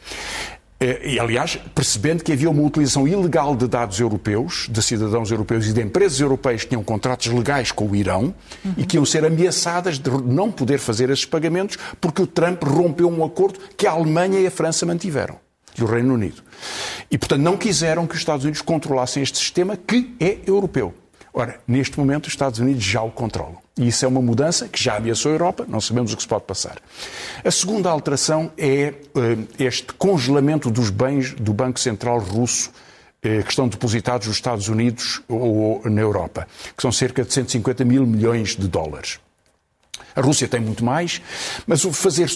Eh, 0.82 1.12
e, 1.12 1.20
aliás, 1.20 1.56
percebendo 1.74 2.24
que 2.24 2.32
havia 2.32 2.50
uma 2.50 2.62
utilização 2.62 3.06
ilegal 3.06 3.54
de 3.54 3.68
dados 3.68 4.00
europeus, 4.00 4.66
de 4.68 4.82
cidadãos 4.82 5.30
europeus 5.30 5.66
e 5.68 5.72
de 5.72 5.80
empresas 5.80 6.18
europeias 6.18 6.62
que 6.64 6.70
tinham 6.70 6.82
contratos 6.82 7.28
legais 7.28 7.70
com 7.70 7.86
o 7.86 7.94
Irão 7.94 8.34
uhum. 8.64 8.74
e 8.76 8.84
que 8.84 8.96
iam 8.96 9.04
ser 9.04 9.24
ameaçadas 9.24 10.00
de 10.00 10.10
não 10.10 10.50
poder 10.50 10.78
fazer 10.78 11.08
esses 11.08 11.24
pagamentos 11.24 11.78
porque 12.00 12.22
o 12.22 12.26
Trump 12.26 12.64
rompeu 12.64 13.08
um 13.08 13.24
acordo 13.24 13.60
que 13.76 13.86
a 13.86 13.92
Alemanha 13.92 14.40
e 14.40 14.46
a 14.46 14.50
França 14.50 14.84
mantiveram 14.84 15.36
e 15.78 15.82
o 15.82 15.86
Reino 15.86 16.14
Unido. 16.14 16.42
E, 17.10 17.18
portanto, 17.18 17.40
não 17.40 17.56
quiseram 17.56 18.06
que 18.06 18.14
os 18.14 18.20
Estados 18.20 18.44
Unidos 18.44 18.62
controlassem 18.62 19.22
este 19.22 19.38
sistema 19.38 19.76
que 19.76 20.14
é 20.20 20.38
europeu. 20.46 20.94
Ora, 21.34 21.58
neste 21.66 21.98
momento, 21.98 22.26
os 22.26 22.32
Estados 22.32 22.58
Unidos 22.58 22.84
já 22.84 23.00
o 23.02 23.10
controlam. 23.10 23.56
E 23.78 23.88
isso 23.88 24.04
é 24.04 24.08
uma 24.08 24.20
mudança 24.20 24.68
que 24.68 24.82
já 24.82 24.96
ameaçou 24.96 25.30
a 25.30 25.34
Europa, 25.34 25.64
não 25.66 25.80
sabemos 25.80 26.12
o 26.12 26.16
que 26.16 26.22
se 26.22 26.28
pode 26.28 26.44
passar. 26.44 26.76
A 27.42 27.50
segunda 27.50 27.88
alteração 27.88 28.52
é 28.58 28.92
uh, 29.14 29.48
este 29.58 29.94
congelamento 29.94 30.70
dos 30.70 30.90
bens 30.90 31.32
do 31.32 31.54
Banco 31.54 31.80
Central 31.80 32.18
Russo 32.18 32.68
uh, 32.68 33.42
que 33.42 33.48
estão 33.48 33.66
depositados 33.66 34.26
nos 34.26 34.36
Estados 34.36 34.68
Unidos 34.68 35.22
ou, 35.26 35.82
ou 35.84 35.90
na 35.90 36.02
Europa, 36.02 36.46
que 36.76 36.82
são 36.82 36.92
cerca 36.92 37.24
de 37.24 37.32
150 37.32 37.82
mil 37.82 38.06
milhões 38.06 38.54
de 38.54 38.68
dólares. 38.68 39.18
A 40.14 40.20
Rússia 40.20 40.48
tem 40.48 40.60
muito 40.60 40.84
mais, 40.84 41.20
mas 41.66 41.82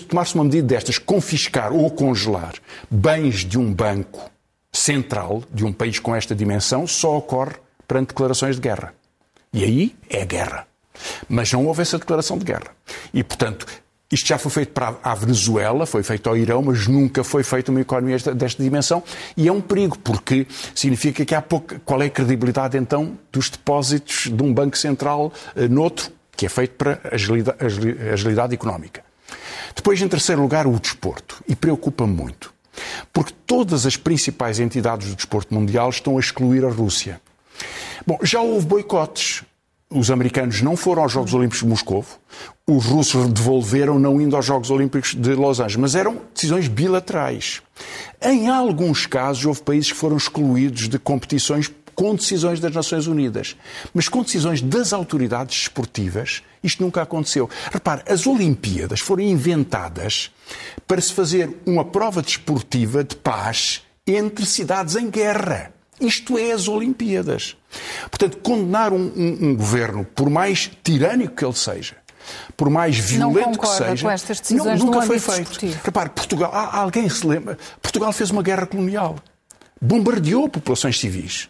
tomar-se 0.09 0.35
uma 0.35 0.45
medida 0.45 0.67
destas, 0.67 0.99
confiscar 0.99 1.73
ou 1.73 1.91
congelar 1.91 2.55
bens 2.91 3.45
de 3.45 3.59
um 3.59 3.73
banco 3.73 4.31
central, 4.73 5.43
de 5.53 5.65
um 5.65 5.73
país 5.73 5.99
com 5.99 6.15
esta 6.15 6.35
dimensão, 6.35 6.87
só 6.87 7.17
ocorre 7.17 7.55
perante 7.87 8.09
declarações 8.09 8.57
de 8.57 8.63
guerra. 8.63 8.95
E 9.53 9.65
aí 9.65 9.97
é 10.09 10.25
guerra. 10.25 10.67
Mas 11.29 11.53
não 11.53 11.67
houve 11.67 11.83
essa 11.83 11.99
declaração 11.99 12.39
de 12.39 12.45
guerra. 12.45 12.75
E, 13.13 13.23
portanto, 13.23 13.67
isto 14.11 14.29
já 14.29 14.39
foi 14.39 14.51
feito 14.51 14.73
para 14.73 14.95
a 15.03 15.15
Venezuela, 15.15 15.85
foi 15.85 16.03
feito 16.03 16.29
ao 16.29 16.37
Irão, 16.37 16.63
mas 16.63 16.87
nunca 16.87 17.25
foi 17.25 17.43
feito 17.43 17.71
uma 17.71 17.81
economia 17.81 18.17
desta, 18.19 18.63
dimensão. 18.63 19.03
E 19.37 19.49
é 19.49 19.53
um 19.53 19.61
perigo, 19.61 19.99
porque 19.99 20.47
significa 20.75 21.25
que 21.25 21.35
há 21.35 21.43
pouco. 21.43 21.79
Qual 21.85 22.01
é 22.01 22.07
a 22.07 22.11
credibilidade, 22.11 22.79
então, 22.79 23.19
dos 23.33 23.51
depósitos 23.51 24.31
de 24.33 24.43
um 24.43 24.55
Banco 24.55 24.79
Central 24.79 25.33
uh, 25.57 25.69
noutro? 25.69 26.16
Que 26.37 26.47
é 26.47 26.49
feito 26.49 26.75
para 26.75 27.01
agilidade, 27.11 27.59
agilidade 28.13 28.55
económica. 28.55 29.03
Depois, 29.75 30.01
em 30.01 30.09
terceiro 30.09 30.43
lugar, 30.43 30.67
o 30.67 30.79
desporto. 30.79 31.43
E 31.49 31.57
preocupa-me 31.57 32.13
muito. 32.13 32.53
Porque 33.13 33.33
todas 33.47 33.87
as 33.87 33.97
principais 33.97 34.61
entidades 34.61 35.09
do 35.09 35.17
desporto 35.17 35.55
mundial 35.55 35.89
estão 35.91 36.17
a 36.17 36.21
excluir 36.21 36.65
a 36.65 36.71
Rússia. 36.71 37.21
Bom, 38.07 38.19
já 38.23 38.41
houve 38.41 38.67
boicotes. 38.67 39.43
Os 39.89 40.11
americanos 40.11 40.63
não 40.63 40.77
foram 40.77 41.03
aos 41.03 41.13
Jogos 41.13 41.33
Olímpicos 41.33 41.61
de 41.61 41.69
Moscou, 41.69 42.05
os 42.67 42.87
russos 42.87 43.29
devolveram 43.29 44.01
não 44.01 44.21
indo 44.21 44.35
aos 44.35 44.45
Jogos 44.45 44.69
Olímpicos 44.69 45.15
de 45.15 45.35
Los 45.35 45.61
Angeles, 45.61 45.77
mas 45.77 45.95
eram 45.95 46.21
decisões 46.35 46.67
bilaterais. 46.67 47.63
Em 48.21 48.49
alguns 48.49 49.07
casos, 49.07 49.47
houve 49.47 49.63
países 49.63 49.93
que 49.93 49.97
foram 49.97 50.17
excluídos 50.17 50.89
de 50.89 50.99
competições 50.99 51.71
com 51.97 52.15
decisões 52.15 52.61
das 52.61 52.73
Nações 52.73 53.07
Unidas. 53.07 53.57
Mas 53.93 54.09
com 54.09 54.23
decisões 54.23 54.61
das 54.61 54.93
autoridades 54.93 55.63
esportivas, 55.63 56.43
isto 56.63 56.83
nunca 56.83 57.03
aconteceu. 57.03 57.49
Repare, 57.73 58.03
as 58.07 58.27
Olimpíadas 58.27 59.01
foram 59.01 59.23
inventadas 59.23 60.31
para 60.87 61.01
se 61.01 61.13
fazer 61.13 61.57
uma 61.65 61.85
prova 61.85 62.23
desportiva 62.23 63.03
de 63.03 63.17
paz 63.17 63.83
entre 64.07 64.45
cidades 64.45 64.95
em 64.95 65.11
guerra. 65.11 65.73
Isto 65.99 66.37
é 66.37 66.53
as 66.53 66.69
Olimpíadas. 66.69 67.57
Portanto, 68.11 68.37
condenar 68.39 68.93
um, 68.93 69.11
um, 69.17 69.39
um 69.49 69.57
governo, 69.57 70.05
por 70.05 70.29
mais 70.29 70.71
tirânico 70.85 71.35
que 71.35 71.45
ele 71.45 71.55
seja, 71.55 71.97
por 72.57 72.69
mais 72.69 72.99
violento 72.99 73.59
que 73.59 73.67
seja, 73.67 74.09
não, 74.51 74.77
nunca 74.77 75.03
foi 75.03 75.19
feito. 75.19 75.39
Desportivo. 75.39 75.81
Repare, 75.83 76.11
Portugal, 76.11 76.51
alguém 76.53 77.09
se 77.09 77.27
lembra? 77.27 77.57
Portugal 77.81 78.13
fez 78.13 78.31
uma 78.31 78.43
guerra 78.43 78.67
colonial, 78.67 79.17
bombardeou 79.81 80.47
populações 80.49 81.01
civis. 81.01 81.49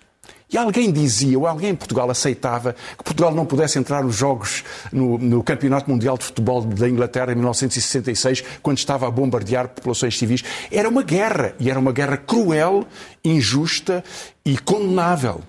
E 0.48 0.56
alguém 0.56 0.92
dizia, 0.92 1.36
ou 1.36 1.46
alguém 1.46 1.70
em 1.70 1.74
Portugal 1.74 2.08
aceitava, 2.08 2.76
que 2.96 3.02
Portugal 3.02 3.34
não 3.34 3.44
pudesse 3.44 3.78
entrar 3.80 4.04
nos 4.04 4.14
Jogos, 4.14 4.62
no, 4.92 5.18
no, 5.18 5.42
Campeonato 5.42 5.90
Mundial 5.90 6.16
de 6.16 6.24
Futebol 6.24 6.62
da 6.62 6.88
Inglaterra 6.88 7.32
em 7.32 7.34
1966, 7.34 8.44
quando 8.62 8.78
estava 8.78 9.08
a 9.08 9.10
bombardear 9.10 9.68
populações 9.68 10.16
civis. 10.16 10.44
Era 10.70 10.88
uma 10.88 11.02
guerra, 11.02 11.54
e 11.58 11.68
era 11.68 11.80
uma 11.80 11.92
guerra 11.92 12.16
cruel, 12.16 12.86
injusta 13.24 14.04
e 14.44 14.56
condenável. 14.56 15.42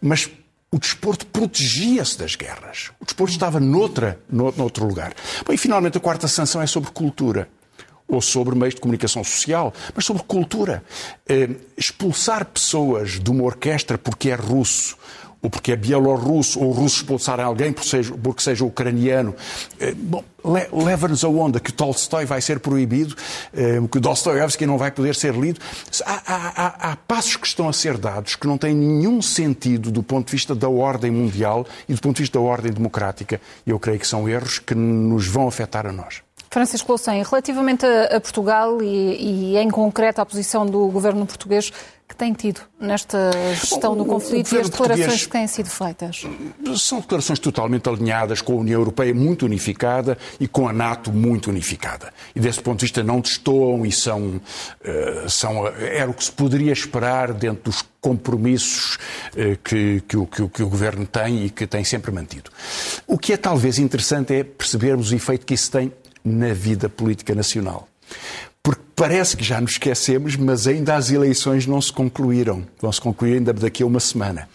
Mas 0.00 0.28
o 0.72 0.78
desporto 0.78 1.24
protegia-se 1.26 2.18
das 2.18 2.34
guerras. 2.34 2.90
O 3.00 3.04
desporto 3.04 3.32
estava 3.32 3.60
noutra, 3.60 4.18
noutro 4.28 4.84
lugar. 4.84 5.14
Bom, 5.46 5.52
e 5.52 5.56
finalmente 5.56 5.98
a 5.98 6.00
quarta 6.00 6.26
sanção 6.26 6.60
é 6.60 6.66
sobre 6.66 6.90
cultura 6.90 7.48
ou 8.12 8.20
sobre 8.20 8.54
meios 8.54 8.74
de 8.74 8.80
comunicação 8.80 9.24
social, 9.24 9.72
mas 9.94 10.04
sobre 10.04 10.22
cultura. 10.24 10.84
Eh, 11.26 11.48
expulsar 11.76 12.44
pessoas 12.44 13.18
de 13.18 13.30
uma 13.30 13.42
orquestra 13.42 13.96
porque 13.96 14.28
é 14.30 14.34
russo, 14.34 14.98
ou 15.40 15.48
porque 15.48 15.72
é 15.72 15.76
bielorrusso, 15.76 16.60
ou 16.60 16.70
russo 16.70 16.98
expulsar 16.98 17.40
alguém 17.40 17.72
porque 17.72 17.88
seja, 17.88 18.14
porque 18.14 18.42
seja 18.42 18.64
ucraniano. 18.64 19.34
Eh, 19.80 19.94
leva-nos 20.72 21.24
a 21.24 21.28
onda 21.28 21.58
que 21.58 21.72
Tolstói 21.72 22.26
vai 22.26 22.42
ser 22.42 22.60
proibido, 22.60 23.16
eh, 23.54 23.80
que 23.90 23.98
Dostoiévski 23.98 24.66
não 24.66 24.76
vai 24.76 24.90
poder 24.90 25.14
ser 25.14 25.34
lido. 25.34 25.58
Há, 26.04 26.22
há, 26.26 26.92
há, 26.92 26.96
passos 26.96 27.36
que 27.36 27.46
estão 27.46 27.66
a 27.66 27.72
ser 27.72 27.96
dados 27.96 28.36
que 28.36 28.46
não 28.46 28.58
têm 28.58 28.74
nenhum 28.74 29.22
sentido 29.22 29.90
do 29.90 30.02
ponto 30.02 30.26
de 30.26 30.32
vista 30.32 30.54
da 30.54 30.68
ordem 30.68 31.10
mundial 31.10 31.66
e 31.88 31.94
do 31.94 32.00
ponto 32.00 32.16
de 32.16 32.22
vista 32.24 32.38
da 32.38 32.44
ordem 32.44 32.72
democrática. 32.72 33.40
Eu 33.66 33.80
creio 33.80 33.98
que 33.98 34.06
são 34.06 34.28
erros 34.28 34.58
que 34.58 34.74
nos 34.74 35.26
vão 35.26 35.48
afetar 35.48 35.86
a 35.86 35.92
nós. 35.92 36.22
Francisco 36.52 36.92
Louçã, 36.92 37.12
relativamente 37.12 37.86
a, 37.86 38.20
Portugal 38.20 38.82
e, 38.82 39.54
e, 39.54 39.56
em 39.56 39.70
concreto, 39.70 40.20
à 40.20 40.26
posição 40.26 40.66
do 40.66 40.86
governo 40.88 41.24
português 41.24 41.72
que 42.06 42.14
tem 42.14 42.34
tido 42.34 42.60
nesta 42.78 43.30
gestão 43.54 43.96
Bom, 43.96 44.04
do 44.04 44.04
conflito 44.04 44.54
e 44.54 44.58
as 44.58 44.68
declarações 44.68 45.24
que 45.24 45.32
têm 45.32 45.46
sido 45.46 45.70
feitas? 45.70 46.26
São 46.76 47.00
declarações 47.00 47.38
totalmente 47.38 47.88
alinhadas 47.88 48.42
com 48.42 48.52
a 48.52 48.56
União 48.56 48.78
Europeia 48.78 49.14
muito 49.14 49.46
unificada 49.46 50.18
e 50.38 50.46
com 50.46 50.68
a 50.68 50.74
NATO 50.74 51.10
muito 51.10 51.48
unificada. 51.48 52.12
E 52.36 52.40
desse 52.40 52.60
ponto 52.60 52.80
de 52.80 52.84
vista 52.84 53.02
não 53.02 53.20
destoam 53.20 53.86
e 53.86 53.90
são, 53.90 54.20
uh, 54.26 55.30
são 55.30 55.66
era 55.66 56.10
o 56.10 56.12
que 56.12 56.24
se 56.24 56.32
poderia 56.32 56.72
esperar 56.72 57.32
dentro 57.32 57.62
dos 57.70 57.82
compromissos 57.98 58.98
uh, 59.28 59.56
que, 59.64 60.02
que, 60.06 60.16
o, 60.18 60.26
que, 60.26 60.46
que 60.48 60.62
o 60.62 60.68
Governo 60.68 61.06
tem 61.06 61.46
e 61.46 61.50
que 61.50 61.66
tem 61.66 61.82
sempre 61.82 62.12
mantido. 62.12 62.50
O 63.06 63.16
que 63.16 63.32
é 63.32 63.38
talvez 63.38 63.78
interessante 63.78 64.34
é 64.34 64.44
percebermos 64.44 65.12
o 65.12 65.14
efeito 65.14 65.46
que 65.46 65.54
isso 65.54 65.70
tem 65.70 65.90
na 66.24 66.52
vida 66.52 66.88
política 66.88 67.34
nacional. 67.34 67.88
Porque 68.62 68.82
parece 68.94 69.36
que 69.36 69.42
já 69.42 69.60
nos 69.60 69.72
esquecemos, 69.72 70.36
mas 70.36 70.68
ainda 70.68 70.94
as 70.94 71.10
eleições 71.10 71.66
não 71.66 71.80
se 71.80 71.92
concluíram. 71.92 72.64
Vão 72.80 72.92
se 72.92 73.00
concluir 73.00 73.34
ainda 73.34 73.52
daqui 73.52 73.82
a 73.82 73.86
uma 73.86 73.98
semana. 73.98 74.48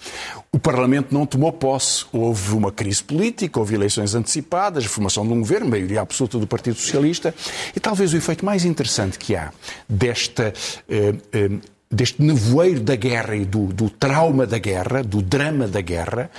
O 0.51 0.57
Parlamento 0.57 1.13
não 1.13 1.25
tomou 1.25 1.51
posse. 1.51 2.05
Houve 2.13 2.53
uma 2.53 2.71
crise 2.71 3.03
política, 3.03 3.59
houve 3.59 3.75
eleições 3.75 4.15
antecipadas, 4.15 4.85
a 4.85 4.87
formação 4.87 5.27
de 5.27 5.33
um 5.33 5.39
governo, 5.39 5.69
maioria 5.69 6.01
absoluta 6.01 6.39
do 6.39 6.47
Partido 6.47 6.79
Socialista. 6.79 7.35
E 7.75 7.79
talvez 7.79 8.13
o 8.13 8.17
efeito 8.17 8.45
mais 8.45 8.63
interessante 8.63 9.19
que 9.19 9.35
há 9.35 9.51
desta. 9.89 10.53
Eh, 10.89 11.15
eh, 11.33 11.49
deste 11.89 12.21
nevoeiro 12.21 12.81
da 12.81 12.97
guerra 12.97 13.35
e 13.35 13.45
do, 13.45 13.67
do 13.67 13.89
trauma 13.89 14.45
da 14.45 14.57
guerra, 14.57 15.01
do 15.01 15.21
drama 15.21 15.67
da 15.69 15.79
guerra, 15.79 16.29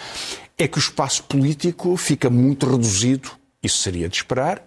é 0.58 0.68
que 0.68 0.76
o 0.76 0.80
espaço 0.80 1.22
político 1.24 1.96
fica 1.96 2.28
muito 2.28 2.70
reduzido, 2.70 3.30
isso 3.62 3.78
seria 3.78 4.08
de 4.08 4.16
esperar, 4.16 4.62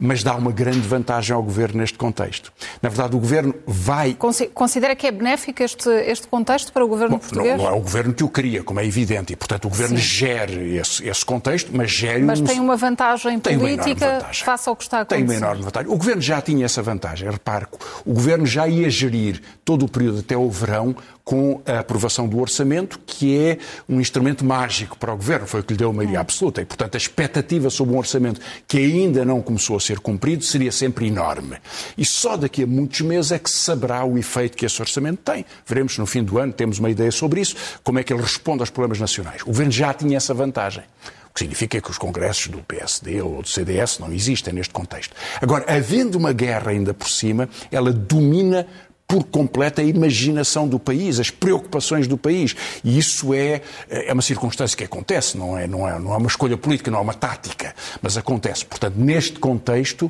mas 0.00 0.22
dá 0.22 0.34
uma 0.34 0.50
grande 0.50 0.80
vantagem 0.80 1.36
ao 1.36 1.42
governo 1.42 1.80
neste 1.80 1.98
contexto. 1.98 2.50
Na 2.80 2.88
verdade, 2.88 3.14
o 3.14 3.18
governo 3.18 3.54
vai. 3.66 4.16
Considera 4.54 4.96
que 4.96 5.06
é 5.06 5.12
benéfico 5.12 5.62
este, 5.62 5.90
este 5.90 6.26
contexto 6.26 6.72
para 6.72 6.82
o 6.82 6.88
governo 6.88 7.16
Bom, 7.16 7.18
português? 7.18 7.58
Não, 7.58 7.64
não, 7.64 7.70
é 7.70 7.76
o 7.76 7.80
governo 7.80 8.14
que 8.14 8.24
o 8.24 8.28
cria, 8.28 8.64
como 8.64 8.80
é 8.80 8.86
evidente, 8.86 9.34
e 9.34 9.36
portanto 9.36 9.66
o 9.66 9.68
governo 9.68 9.98
Sim. 9.98 10.02
gere 10.02 10.76
esse, 10.76 11.06
esse, 11.06 11.24
contexto, 11.24 11.70
mas 11.74 11.90
gere. 11.90 12.22
Mas 12.22 12.40
um... 12.40 12.44
tem 12.44 12.58
uma 12.58 12.76
vantagem 12.76 13.38
política 13.38 14.06
uma 14.06 14.14
vantagem. 14.14 14.44
face 14.44 14.68
ao 14.68 14.74
que 14.74 14.82
está 14.84 14.98
a 14.98 15.00
acontecer. 15.02 15.26
Tem 15.26 15.36
uma 15.36 15.46
enorme 15.46 15.62
vantagem. 15.62 15.92
O 15.92 15.96
governo 15.96 16.22
já 16.22 16.40
tinha 16.40 16.64
essa 16.64 16.80
vantagem. 16.82 17.30
Repare, 17.30 17.66
o 18.06 18.14
governo 18.14 18.46
já 18.46 18.66
ia 18.66 18.88
gerir 18.88 19.42
todo 19.64 19.84
o 19.84 19.88
período 19.88 20.20
até 20.20 20.36
o 20.36 20.48
verão 20.48 20.96
com 21.30 21.62
a 21.64 21.78
aprovação 21.78 22.26
do 22.26 22.40
orçamento, 22.40 22.98
que 23.06 23.38
é 23.38 23.58
um 23.88 24.00
instrumento 24.00 24.44
mágico 24.44 24.98
para 24.98 25.14
o 25.14 25.16
governo, 25.16 25.46
foi 25.46 25.60
o 25.60 25.62
que 25.62 25.74
lhe 25.74 25.78
deu 25.78 25.90
a 25.90 25.92
maioria 25.92 26.18
hum. 26.18 26.22
absoluta. 26.22 26.60
E, 26.60 26.64
portanto, 26.64 26.96
a 26.96 26.98
expectativa 26.98 27.70
sobre 27.70 27.94
um 27.94 27.98
orçamento 27.98 28.40
que 28.66 28.78
ainda 28.78 29.24
não 29.24 29.40
começou 29.40 29.76
a 29.76 29.80
ser 29.80 30.00
cumprido 30.00 30.42
seria 30.42 30.72
sempre 30.72 31.06
enorme. 31.06 31.58
E 31.96 32.04
só 32.04 32.36
daqui 32.36 32.64
a 32.64 32.66
muitos 32.66 33.02
meses 33.02 33.30
é 33.30 33.38
que 33.38 33.48
se 33.48 33.58
saberá 33.58 34.04
o 34.04 34.18
efeito 34.18 34.56
que 34.56 34.66
esse 34.66 34.82
orçamento 34.82 35.18
tem. 35.18 35.46
Veremos 35.64 35.96
no 35.98 36.04
fim 36.04 36.24
do 36.24 36.36
ano, 36.36 36.52
temos 36.52 36.80
uma 36.80 36.90
ideia 36.90 37.12
sobre 37.12 37.40
isso, 37.40 37.54
como 37.84 38.00
é 38.00 38.02
que 38.02 38.12
ele 38.12 38.22
responde 38.22 38.62
aos 38.62 38.70
problemas 38.70 38.98
nacionais. 38.98 39.42
O 39.42 39.46
governo 39.46 39.70
já 39.70 39.94
tinha 39.94 40.16
essa 40.16 40.34
vantagem. 40.34 40.82
O 41.30 41.32
que 41.32 41.38
significa 41.38 41.80
que 41.80 41.90
os 41.92 41.96
congressos 41.96 42.48
do 42.48 42.58
PSD 42.58 43.22
ou 43.22 43.40
do 43.40 43.48
CDS 43.48 44.00
não 44.00 44.12
existem 44.12 44.52
neste 44.52 44.74
contexto. 44.74 45.14
Agora, 45.40 45.64
havendo 45.68 46.18
uma 46.18 46.32
guerra 46.32 46.72
ainda 46.72 46.92
por 46.92 47.08
cima, 47.08 47.48
ela 47.70 47.92
domina 47.92 48.66
por 49.10 49.24
completo 49.24 49.80
a 49.80 49.84
imaginação 49.84 50.68
do 50.68 50.78
país, 50.78 51.18
as 51.18 51.30
preocupações 51.30 52.06
do 52.06 52.16
país. 52.16 52.54
E 52.84 52.96
isso 52.96 53.34
é, 53.34 53.60
é 53.88 54.12
uma 54.12 54.22
circunstância 54.22 54.76
que 54.76 54.84
acontece, 54.84 55.36
não 55.36 55.58
é, 55.58 55.66
não, 55.66 55.88
é, 55.88 55.98
não 55.98 56.14
é 56.14 56.16
uma 56.16 56.28
escolha 56.28 56.56
política, 56.56 56.92
não 56.92 57.00
é 57.00 57.02
uma 57.02 57.12
tática, 57.12 57.74
mas 58.00 58.16
acontece. 58.16 58.64
Portanto, 58.64 58.94
neste 58.96 59.40
contexto, 59.40 60.08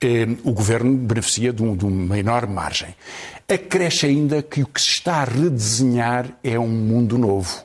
eh, 0.00 0.26
o 0.42 0.50
governo 0.50 0.96
beneficia 0.96 1.52
de, 1.52 1.62
um, 1.62 1.76
de 1.76 1.84
uma 1.84 2.18
enorme 2.18 2.52
margem. 2.52 2.92
Acresce 3.48 4.06
ainda 4.06 4.42
que 4.42 4.64
o 4.64 4.66
que 4.66 4.82
se 4.82 4.88
está 4.88 5.18
a 5.18 5.24
redesenhar 5.24 6.26
é 6.42 6.58
um 6.58 6.66
mundo 6.66 7.16
novo 7.16 7.64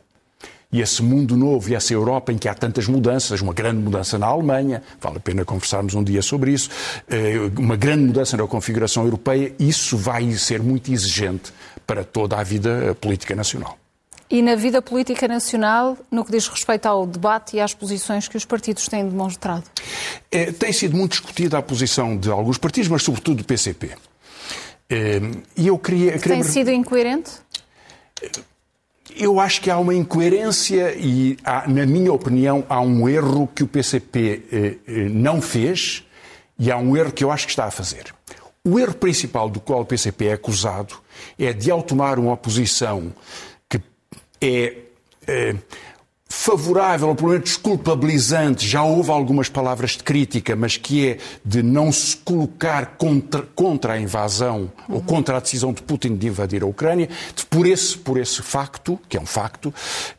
e 0.71 0.81
esse 0.81 1.01
mundo 1.01 1.35
novo 1.35 1.69
e 1.69 1.75
essa 1.75 1.93
Europa 1.93 2.31
em 2.31 2.37
que 2.37 2.47
há 2.47 2.53
tantas 2.53 2.87
mudanças, 2.87 3.41
uma 3.41 3.53
grande 3.53 3.81
mudança 3.81 4.19
na 4.19 4.27
Alemanha, 4.27 4.83
vale 5.01 5.17
a 5.17 5.19
pena 5.19 5.43
conversarmos 5.43 5.95
um 5.95 6.03
dia 6.03 6.21
sobre 6.21 6.51
isso, 6.51 6.69
eh, 7.09 7.37
uma 7.57 7.75
grande 7.75 8.03
mudança 8.03 8.37
na 8.37 8.45
configuração 8.45 9.03
europeia, 9.03 9.53
isso 9.59 9.97
vai 9.97 10.31
ser 10.33 10.61
muito 10.61 10.91
exigente 10.91 11.51
para 11.87 12.03
toda 12.03 12.37
a 12.37 12.43
vida 12.43 12.95
política 13.01 13.35
nacional. 13.35 13.77
E 14.29 14.43
na 14.43 14.55
vida 14.55 14.79
política 14.79 15.27
nacional, 15.27 15.97
no 16.11 16.23
que 16.23 16.31
diz 16.31 16.47
respeito 16.47 16.85
ao 16.85 17.07
debate 17.07 17.57
e 17.57 17.59
às 17.59 17.73
posições 17.73 18.27
que 18.27 18.37
os 18.37 18.45
partidos 18.45 18.87
têm 18.87 19.09
demonstrado? 19.09 19.63
É, 20.31 20.51
tem 20.51 20.71
sido 20.71 20.95
muito 20.95 21.13
discutida 21.13 21.57
a 21.57 21.63
posição 21.63 22.15
de 22.15 22.29
alguns 22.29 22.59
partidos, 22.59 22.89
mas 22.89 23.01
sobretudo 23.01 23.37
do 23.37 23.43
PCP. 23.43 23.89
É, 24.87 25.19
e 25.57 25.67
eu 25.67 25.79
queria, 25.79 26.19
queria... 26.19 26.35
Tem 26.35 26.43
sido 26.43 26.69
incoerente? 26.69 27.31
Eu 29.15 29.39
acho 29.39 29.61
que 29.61 29.69
há 29.69 29.77
uma 29.77 29.93
incoerência 29.93 30.93
e, 30.95 31.37
há, 31.43 31.67
na 31.67 31.85
minha 31.85 32.13
opinião, 32.13 32.63
há 32.69 32.79
um 32.81 33.07
erro 33.09 33.47
que 33.53 33.63
o 33.63 33.67
PCP 33.67 34.43
eh, 34.51 34.75
eh, 34.87 35.09
não 35.09 35.41
fez 35.41 36.05
e 36.57 36.71
há 36.71 36.77
um 36.77 36.95
erro 36.95 37.11
que 37.11 37.23
eu 37.23 37.31
acho 37.31 37.45
que 37.45 37.51
está 37.51 37.65
a 37.65 37.71
fazer. 37.71 38.13
O 38.63 38.77
erro 38.77 38.93
principal 38.93 39.49
do 39.49 39.59
qual 39.59 39.81
o 39.81 39.85
PCP 39.85 40.27
é 40.27 40.33
acusado 40.33 40.95
é 41.37 41.53
de, 41.53 41.71
ao 41.71 41.81
tomar 41.81 42.19
uma 42.19 42.37
posição 42.37 43.13
que 43.67 43.81
é, 44.41 44.75
é 45.25 45.55
favorável, 46.31 47.09
ou 47.09 47.15
pelo 47.15 47.29
menos 47.31 47.45
desculpabilizante, 47.45 48.65
já 48.65 48.83
houve 48.83 49.09
algumas 49.09 49.49
palavras 49.49 49.91
de 49.91 50.03
crítica, 50.03 50.55
mas 50.55 50.77
que 50.77 51.07
é 51.07 51.17
de 51.43 51.63
não 51.63 51.91
se 51.91 52.15
colocar 52.17 52.97
contra, 52.97 53.41
contra 53.41 53.93
a 53.93 53.99
invasão 53.99 54.71
uhum. 54.87 54.95
ou 54.95 55.01
contra 55.01 55.37
a 55.37 55.39
decisão 55.39 55.73
de 55.73 55.81
Putin 55.81 56.15
de 56.15 56.27
invadir 56.27 56.61
a 56.61 56.67
Ucrânia, 56.67 57.09
por 57.49 57.65
esse, 57.65 57.97
por 57.97 58.17
esse 58.17 58.43
facto, 58.43 58.99
que 59.09 59.17
é 59.17 59.21
um 59.21 59.25
facto, 59.25 59.73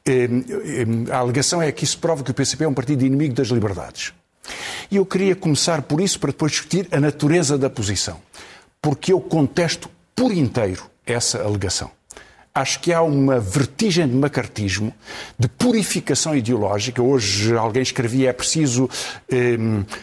eh, 0.04 0.28
eh, 0.28 1.12
a 1.12 1.18
alegação 1.18 1.62
é 1.62 1.70
que 1.70 1.84
isso 1.84 1.98
prova 1.98 2.24
que 2.24 2.32
o 2.32 2.34
PCP 2.34 2.64
é 2.64 2.68
um 2.68 2.74
partido 2.74 3.04
inimigo 3.04 3.34
das 3.34 3.48
liberdades. 3.48 4.12
E 4.90 4.96
eu 4.96 5.06
queria 5.06 5.36
começar 5.36 5.82
por 5.82 6.00
isso 6.00 6.18
para 6.18 6.32
depois 6.32 6.50
discutir 6.50 6.88
a 6.90 6.98
natureza 6.98 7.56
da 7.56 7.70
posição, 7.70 8.18
porque 8.82 9.12
eu 9.12 9.20
contesto 9.20 9.88
por 10.14 10.32
inteiro 10.32 10.82
essa 11.06 11.40
alegação 11.42 11.99
acho 12.54 12.80
que 12.80 12.92
há 12.92 13.02
uma 13.02 13.38
vertigem 13.38 14.08
de 14.08 14.14
macartismo, 14.14 14.92
de 15.38 15.48
purificação 15.48 16.34
ideológica. 16.34 17.02
Hoje 17.02 17.56
alguém 17.56 17.82
escrevia 17.82 18.30
é 18.30 18.32
preciso 18.32 18.88
eh, 19.30 19.56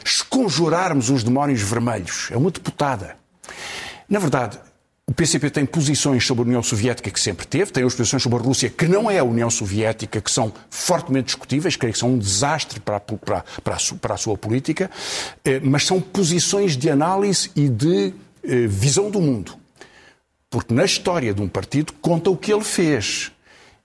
esconjurarmos 0.03 1.09
os 1.09 1.23
demónios 1.23 1.61
vermelhos. 1.61 2.29
É 2.31 2.37
uma 2.37 2.51
deputada. 2.51 3.17
Na 4.09 4.19
verdade, 4.19 4.57
o 5.09 5.13
PCP 5.13 5.49
tem 5.49 5.65
posições 5.65 6.25
sobre 6.25 6.43
a 6.43 6.47
União 6.47 6.61
Soviética 6.61 7.09
que 7.09 7.19
sempre 7.19 7.47
teve, 7.47 7.71
tem 7.71 7.83
as 7.83 7.93
posições 7.93 8.23
sobre 8.23 8.39
a 8.39 8.41
Rússia 8.41 8.69
que 8.69 8.87
não 8.87 9.09
é 9.09 9.19
a 9.19 9.23
União 9.23 9.49
Soviética, 9.49 10.19
que 10.19 10.29
são 10.29 10.51
fortemente 10.69 11.27
discutíveis, 11.27 11.75
creio 11.75 11.93
que 11.93 11.99
são 11.99 12.11
um 12.11 12.17
desastre 12.17 12.79
para 12.79 12.97
a, 12.97 12.99
para, 12.99 13.43
para 13.63 13.75
a, 13.75 13.95
para 14.01 14.13
a 14.15 14.17
sua 14.17 14.37
política, 14.37 14.91
eh, 15.45 15.59
mas 15.61 15.85
são 15.85 16.01
posições 16.01 16.75
de 16.75 16.89
análise 16.89 17.51
e 17.55 17.69
de 17.69 18.13
eh, 18.43 18.67
visão 18.67 19.09
do 19.09 19.21
mundo. 19.21 19.53
Porque 20.49 20.73
na 20.73 20.85
história 20.85 21.33
de 21.33 21.41
um 21.41 21.47
partido 21.47 21.93
conta 22.01 22.29
o 22.29 22.37
que 22.37 22.53
ele 22.53 22.63
fez. 22.63 23.31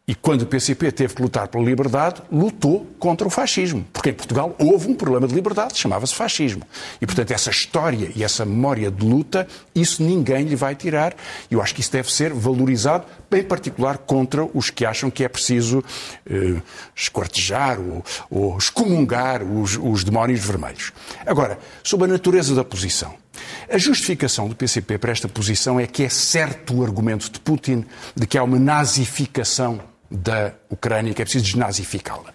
E 0.07 0.16
quando 0.16 0.42
o 0.42 0.47
PCP 0.47 0.90
teve 0.90 1.14
que 1.14 1.23
lutar 1.23 1.47
pela 1.47 1.64
liberdade, 1.64 2.21
lutou 2.31 2.85
contra 2.99 3.26
o 3.26 3.31
fascismo. 3.31 3.87
Porque 3.92 4.11
em 4.11 4.12
Portugal 4.12 4.55
houve 4.59 4.88
um 4.88 4.94
problema 4.96 5.29
de 5.29 5.35
liberdade, 5.35 5.79
chamava-se 5.79 6.12
fascismo. 6.12 6.62
E, 7.01 7.07
portanto, 7.07 7.31
essa 7.31 7.51
história 7.51 8.11
e 8.14 8.25
essa 8.25 8.44
memória 8.44 8.90
de 8.90 9.07
luta, 9.07 9.46
isso 9.72 10.03
ninguém 10.03 10.44
lhe 10.44 10.57
vai 10.57 10.75
tirar. 10.75 11.14
E 11.48 11.55
eu 11.55 11.62
acho 11.62 11.72
que 11.72 11.81
isso 11.81 11.92
deve 11.92 12.12
ser 12.12 12.33
valorizado, 12.33 13.07
em 13.31 13.44
particular 13.44 13.96
contra 13.98 14.44
os 14.53 14.70
que 14.70 14.85
acham 14.85 15.09
que 15.09 15.22
é 15.22 15.29
preciso 15.29 15.85
eh, 16.29 16.61
esquartejar 16.96 17.79
ou, 17.81 18.05
ou 18.29 18.59
excomungar 18.59 19.44
os, 19.44 19.79
os 19.81 20.03
demónios 20.03 20.40
vermelhos. 20.40 20.92
Agora, 21.25 21.61
sobre 21.85 22.07
a 22.07 22.12
natureza 22.12 22.57
da 22.57 22.64
posição. 22.64 23.22
A 23.71 23.79
justificação 23.79 24.49
do 24.49 24.55
PCP 24.55 24.99
para 24.99 25.12
esta 25.12 25.29
posição 25.29 25.81
é 25.81 25.87
que 25.87 26.05
é 26.05 26.09
certo 26.09 26.77
o 26.77 26.83
argumento 26.83 27.31
de 27.31 27.40
Putin 27.40 27.85
de 28.14 28.27
que 28.27 28.37
há 28.37 28.42
uma 28.42 28.59
nazificação 28.59 29.81
da 30.11 30.53
Ucrânia, 30.68 31.14
que 31.14 31.23
é 31.23 31.25
preciso 31.25 31.45
desnazificá-la. 31.45 32.33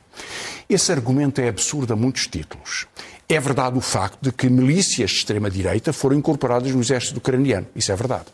Esse 0.70 0.92
argumento 0.92 1.40
é 1.40 1.48
absurdo 1.48 1.94
a 1.94 1.96
muitos 1.96 2.28
títulos. 2.28 2.88
É 3.30 3.40
verdade 3.40 3.78
o 3.78 3.82
facto 3.82 4.18
de 4.22 4.32
que 4.32 4.50
milícias 4.50 5.12
de 5.12 5.18
extrema-direita 5.18 5.94
foram 5.94 6.16
incorporadas 6.16 6.72
no 6.72 6.82
exército 6.82 7.18
ucraniano. 7.20 7.68
Isso 7.76 7.92
é 7.92 7.96
verdade. 7.96 8.26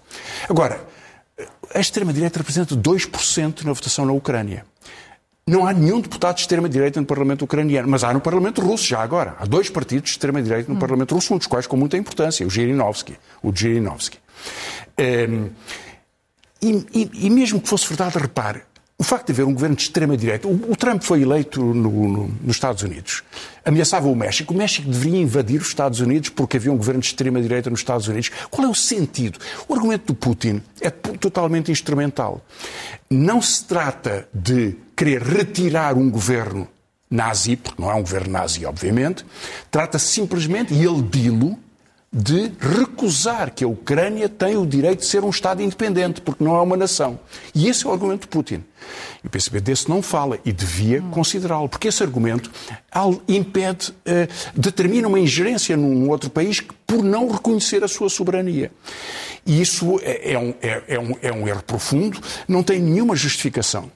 Agora, 0.50 0.88
a 1.74 1.80
extrema-direita 1.80 2.40
representa 2.40 2.76
2% 2.76 3.64
na 3.64 3.74
votação 3.74 4.06
na 4.06 4.14
Ucrânia. 4.14 4.66
Não 5.46 5.68
há 5.68 5.74
nenhum 5.74 6.00
deputado 6.00 6.36
de 6.36 6.42
extrema-direita 6.42 7.02
no 7.02 7.06
Parlamento 7.06 7.44
ucraniano, 7.44 7.88
mas 7.90 8.04
há 8.04 8.14
no 8.14 8.22
Parlamento 8.22 8.62
russo, 8.62 8.86
já 8.86 9.02
agora. 9.02 9.36
Há 9.40 9.46
dois 9.46 9.70
partidos 9.70 10.06
de 10.06 10.12
extrema-direita 10.12 10.70
no 10.70 10.76
hum. 10.76 10.80
Parlamento 10.80 11.14
russo, 11.14 11.34
um 11.34 11.38
dos 11.38 11.48
quais 11.48 11.68
com 11.68 11.76
muita 11.76 11.98
importância, 11.98 12.48
o 12.48 12.50
Zhirinovsky. 12.50 13.18
O 13.42 13.52
Zhirinovsky. 13.52 14.20
Um, 14.98 15.04
ehm, 15.04 15.50
e, 16.62 16.88
e, 16.94 17.28
e, 17.28 17.30
mesmo 17.30 17.60
que 17.60 17.68
fosse 17.68 17.88
verdade, 17.88 18.18
repare, 18.18 18.62
o 18.98 19.04
facto 19.04 19.28
de 19.28 19.34
haver 19.34 19.46
um 19.46 19.54
governo 19.54 19.76
de 19.76 19.82
extrema-direita, 19.82 20.48
o, 20.48 20.72
o, 20.72 20.76
Trump 20.76 21.02
foi 21.02 21.22
eleito 21.22 21.62
no, 21.62 22.08
no, 22.08 22.28
nos 22.42 22.56
Estados 22.56 22.84
Unidos, 22.84 23.24
ameaçava 23.66 24.08
o 24.08 24.16
México. 24.16 24.54
O 24.54 24.58
México 24.58 24.90
deveria 24.90 25.20
invadir 25.20 25.60
os 25.60 25.68
Estados 25.68 26.00
Unidos 26.00 26.30
porque 26.30 26.58
havia 26.58 26.72
um 26.72 26.78
governo 26.78 27.02
de 27.02 27.08
extrema-direita 27.08 27.70
nos 27.70 27.80
Estados 27.80 28.08
Unidos. 28.08 28.30
Qual 28.50 28.68
é 28.68 28.70
o 28.70 28.76
sentido? 28.76 29.40
O 29.68 29.74
argumento 29.74 30.08
do 30.08 30.16
Putin 30.16 30.62
é 30.80 30.90
totalmente 30.90 31.72
instrumental. 31.72 32.46
Não 33.10 33.42
se 33.42 33.66
trata 33.66 34.28
de 34.34 34.76
querer 34.96 35.22
retirar 35.22 35.98
um 35.98 36.10
governo 36.10 36.68
nazi, 37.10 37.56
porque 37.56 37.82
não 37.82 37.92
é 37.92 37.96
um 37.96 38.02
governo 38.02 38.32
nazi, 38.32 38.66
obviamente, 38.66 39.26
trata-se 39.70 40.08
simplesmente, 40.08 40.74
e 40.74 40.84
ele 40.84 41.02
dilo, 41.02 41.58
de 42.14 42.52
recusar 42.60 43.52
que 43.52 43.64
a 43.64 43.68
Ucrânia 43.68 44.30
tem 44.30 44.56
o 44.56 44.68
direito 44.68 45.00
de 45.00 45.08
ser 45.08 45.24
um 45.24 45.32
Estado 45.32 45.64
independente, 45.64 46.22
porque 46.22 46.44
não 46.44 46.56
é 46.56 46.62
uma 46.62 46.78
nação. 46.78 47.20
E 47.56 47.68
esse 47.68 47.86
é 47.86 47.90
o 47.90 47.92
argumento 47.92 48.22
de 48.22 48.28
Putin. 48.28 48.64
E 49.24 49.28
o 49.28 49.30
PCB 49.32 49.60
desse 49.60 49.90
não 49.90 50.02
fala 50.04 50.38
e 50.46 50.52
devia 50.52 51.02
considerá-lo, 51.10 51.68
porque 51.68 51.88
esse 51.88 52.04
argumento 52.04 52.52
impede, 53.28 53.92
uh, 53.92 54.32
determina 54.54 55.08
uma 55.08 55.20
ingerência 55.20 55.76
num 55.76 56.08
outro 56.10 56.30
país 56.30 56.62
por 56.86 57.04
não 57.04 57.32
reconhecer 57.32 57.84
a 57.84 57.88
sua 57.88 58.10
soberania. 58.10 58.72
E 59.46 59.60
isso 59.60 60.00
é, 60.04 60.34
é, 60.34 60.40
um, 60.40 60.54
é, 60.62 60.84
é, 60.88 61.00
um, 61.00 61.16
é 61.22 61.32
um 61.34 61.48
erro 61.48 61.64
profundo, 61.64 62.20
não 62.48 62.62
tem 62.62 62.80
nenhuma 62.80 63.16
justificação. 63.16 63.92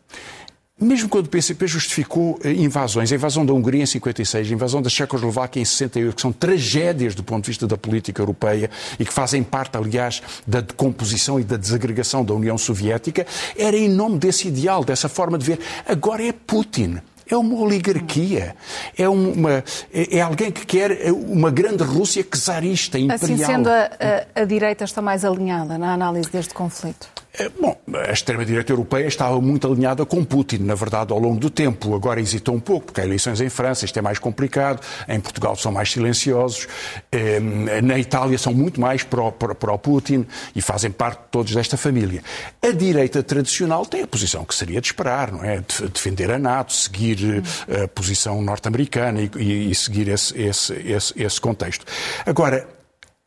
Mesmo 0.80 1.10
quando 1.10 1.26
o 1.26 1.30
PCP 1.30 1.66
justificou 1.66 2.40
eh, 2.44 2.52
invasões, 2.52 3.12
a 3.12 3.16
invasão 3.16 3.44
da 3.44 3.52
Hungria 3.52 3.82
em 3.82 3.86
56, 3.88 4.48
a 4.48 4.54
invasão 4.54 4.80
da 4.80 4.90
Checoslováquia 4.90 5.60
em 5.60 5.66
68, 5.66 6.16
que 6.16 6.22
são 6.22 6.32
tragédias 6.32 7.16
do 7.16 7.24
ponto 7.24 7.46
de 7.46 7.48
vista 7.50 7.66
da 7.66 7.76
política 7.76 8.22
europeia 8.22 8.70
e 9.00 9.04
que 9.04 9.12
fazem 9.12 9.42
parte, 9.42 9.76
aliás, 9.76 10.22
da 10.46 10.62
decomposição 10.62 11.40
e 11.40 11.44
da 11.44 11.58
desagregação 11.58 12.24
da 12.24 12.36
União 12.36 12.60
Soviética, 12.60 13.26
era 13.58 13.76
em 13.76 13.90
nome 13.90 14.20
desse 14.20 14.50
ideal, 14.50 14.84
dessa 14.84 15.10
forma 15.10 15.36
de 15.40 15.48
ver. 15.48 15.60
Agora 15.88 16.24
é 16.24 16.32
Putin. 16.32 17.00
É 17.30 17.36
uma 17.36 17.56
oligarquia. 17.56 18.56
É, 18.96 19.10
uma, 19.10 19.64
é, 19.92 20.18
é 20.18 20.22
alguém 20.22 20.52
que 20.52 20.64
quer 20.64 21.12
uma 21.12 21.50
grande 21.50 21.84
Rússia 21.84 22.24
czarista, 22.24 23.00
imperial. 23.00 23.34
Assim 23.34 23.38
sendo, 23.38 23.68
a, 23.68 23.90
a, 24.36 24.42
a 24.42 24.46
direita 24.46 24.86
está 24.86 25.02
mais 25.02 25.26
alinhada 25.26 25.76
na 25.78 25.92
análise 25.92 26.30
deste 26.30 26.54
conflito? 26.54 27.17
É, 27.40 27.50
bom, 27.50 27.80
a 27.94 28.12
extrema-direita 28.12 28.72
europeia 28.72 29.06
estava 29.06 29.40
muito 29.40 29.68
alinhada 29.68 30.04
com 30.08 30.26
Putin, 30.26 30.58
na 30.58 30.74
verdade, 30.74 31.14
ao 31.14 31.20
longo 31.20 31.40
do 31.40 31.52
tempo. 31.52 31.94
Agora 31.94 32.20
hesitou 32.20 32.56
um 32.56 32.60
pouco, 32.60 32.88
porque 32.88 33.02
há 33.02 33.06
eleições 33.06 33.40
em 33.40 33.50
França, 33.50 33.86
isto 33.86 33.98
é 34.00 34.02
mais 34.02 34.18
complicado. 34.18 34.82
Em 35.08 35.20
Portugal 35.20 35.56
são 35.56 35.72
mais 35.72 35.92
silenciosos. 35.92 36.68
É, 37.12 37.40
na 37.40 38.00
Itália 38.00 38.40
são 38.40 38.54
muito 38.54 38.82
mais 38.82 39.04
pró-Putin 39.04 40.26
e 40.56 40.62
fazem 40.62 40.90
parte 40.90 41.22
todos 41.30 41.54
desta 41.54 41.78
família. 41.78 42.24
A 42.60 42.72
direita 42.72 43.22
tradicional 43.22 43.86
tem 43.86 44.02
a 44.02 44.08
posição 44.08 44.44
que 44.44 44.56
seria 44.56 44.82
de 44.82 44.88
esperar, 44.88 45.32
não 45.32 45.44
é? 45.44 45.64
Defender 45.94 46.32
a 46.32 46.40
NATO, 46.40 46.74
seguir 46.74 47.44
eh, 47.68 47.84
a 47.84 47.88
posição 47.88 48.42
norte-americana 48.42 49.22
e, 49.38 49.76
seguir 49.76 50.08
esse, 50.08 50.40
esse, 50.42 50.74
esse, 50.74 51.14
esse 51.22 51.40
contexto. 51.40 51.86
Agora, 52.26 52.77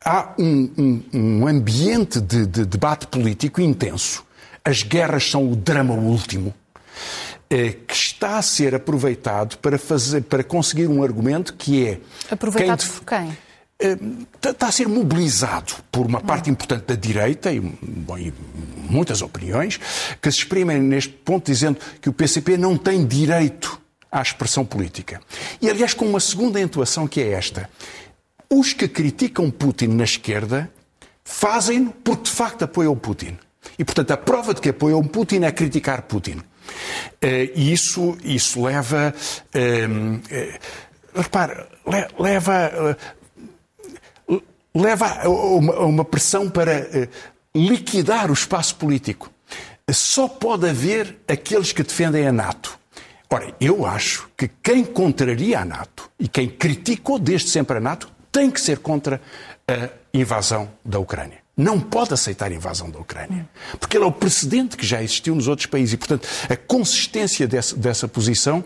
há 0.04 0.34
um, 0.38 0.70
um, 0.78 1.02
um 1.12 1.46
ambiente 1.46 2.20
de, 2.20 2.46
de, 2.46 2.64
debate 2.64 3.06
político 3.06 3.60
intenso. 3.60 4.24
As 4.64 4.82
guerras 4.82 5.30
são 5.30 5.50
o 5.50 5.56
drama 5.56 5.94
último 5.94 6.54
eh, 7.48 7.76
que 7.86 7.94
está 7.94 8.38
a 8.38 8.42
ser 8.42 8.74
aproveitado 8.74 9.56
para, 9.58 9.78
fazer, 9.78 10.22
para 10.22 10.44
conseguir 10.44 10.86
um 10.86 11.02
argumento 11.02 11.54
que 11.54 11.86
é. 11.86 12.00
Aproveitado 12.30 12.80
quem, 12.80 12.90
por 12.90 13.04
quem? 13.04 13.38
está 14.42 14.68
a 14.68 14.72
ser 14.72 14.86
mobilizado 14.86 15.74
por 15.90 16.06
uma 16.06 16.20
parte 16.20 16.50
importante 16.50 16.84
da 16.84 16.94
direita, 16.94 17.50
e, 17.50 17.60
bom, 17.60 18.18
e 18.18 18.32
muitas 18.88 19.22
opiniões, 19.22 19.80
que 20.20 20.30
se 20.30 20.38
exprimem 20.38 20.80
neste 20.80 21.12
ponto 21.12 21.46
dizendo 21.46 21.78
que 22.00 22.08
o 22.08 22.12
PCP 22.12 22.58
não 22.58 22.76
tem 22.76 23.06
direito 23.06 23.80
à 24.12 24.20
expressão 24.20 24.64
política. 24.64 25.20
E, 25.62 25.70
aliás, 25.70 25.94
com 25.94 26.04
uma 26.04 26.20
segunda 26.20 26.60
entoação 26.60 27.06
que 27.08 27.20
é 27.20 27.32
esta. 27.32 27.70
Os 28.52 28.72
que 28.72 28.88
criticam 28.88 29.48
Putin 29.48 29.88
na 29.88 30.02
esquerda 30.02 30.68
fazem-no 31.22 31.92
porque, 31.92 32.24
de 32.24 32.30
facto, 32.30 32.64
apoiam 32.64 32.96
Putin. 32.96 33.38
E, 33.78 33.84
portanto, 33.84 34.10
a 34.10 34.16
prova 34.16 34.52
de 34.52 34.60
que 34.60 34.70
apoiam 34.70 35.04
Putin 35.04 35.44
é 35.44 35.52
criticar 35.52 36.02
Putin. 36.02 36.42
Eh, 37.20 37.52
e 37.54 37.72
isso, 37.72 38.18
isso 38.24 38.60
leva. 38.64 39.14
Uh, 39.54 40.20
repare, 41.14 41.64
leva. 42.18 42.96
leva 44.74 45.06
a 45.22 45.28
uma 45.84 46.04
pressão 46.04 46.50
para 46.50 47.08
liquidar 47.54 48.30
o 48.30 48.34
espaço 48.34 48.74
político. 48.74 49.30
Só 49.88 50.26
pode 50.28 50.68
haver 50.68 51.18
aqueles 51.28 51.72
que 51.72 51.84
defendem 51.84 52.26
a 52.26 52.32
NATO. 52.32 52.78
Ora, 53.28 53.54
eu 53.60 53.86
acho 53.86 54.28
que 54.36 54.50
quem 54.60 54.84
contraria 54.84 55.60
a 55.60 55.64
NATO 55.64 56.10
e 56.18 56.26
quem 56.26 56.48
criticou 56.48 57.16
desde 57.16 57.48
sempre 57.48 57.76
a 57.76 57.80
NATO 57.80 58.10
tem 58.33 58.51
que 58.51 58.61
ser 58.61 58.79
contra 58.79 59.21
a 59.69 59.88
invasão 60.12 60.69
da 60.85 60.99
Ucrânia. 60.99 61.38
Não 61.57 61.79
pode 61.79 62.14
aceitar 62.14 62.51
a 62.51 62.55
invasão 62.55 62.88
da 62.88 62.99
Ucrânia. 62.99 63.47
Porque 63.79 63.97
ele 63.97 64.05
é 64.05 64.07
o 64.07 64.12
precedente 64.12 64.79
que 64.79 64.87
já 64.87 65.03
existiu 65.03 65.35
nos 65.35 65.47
outros 65.47 65.66
países. 65.66 65.93
E, 65.93 65.97
portanto, 65.99 66.27
a 66.49 66.57
consistência 66.57 67.47
dessa, 67.47 67.77
dessa 67.77 68.09
posição 68.09 68.64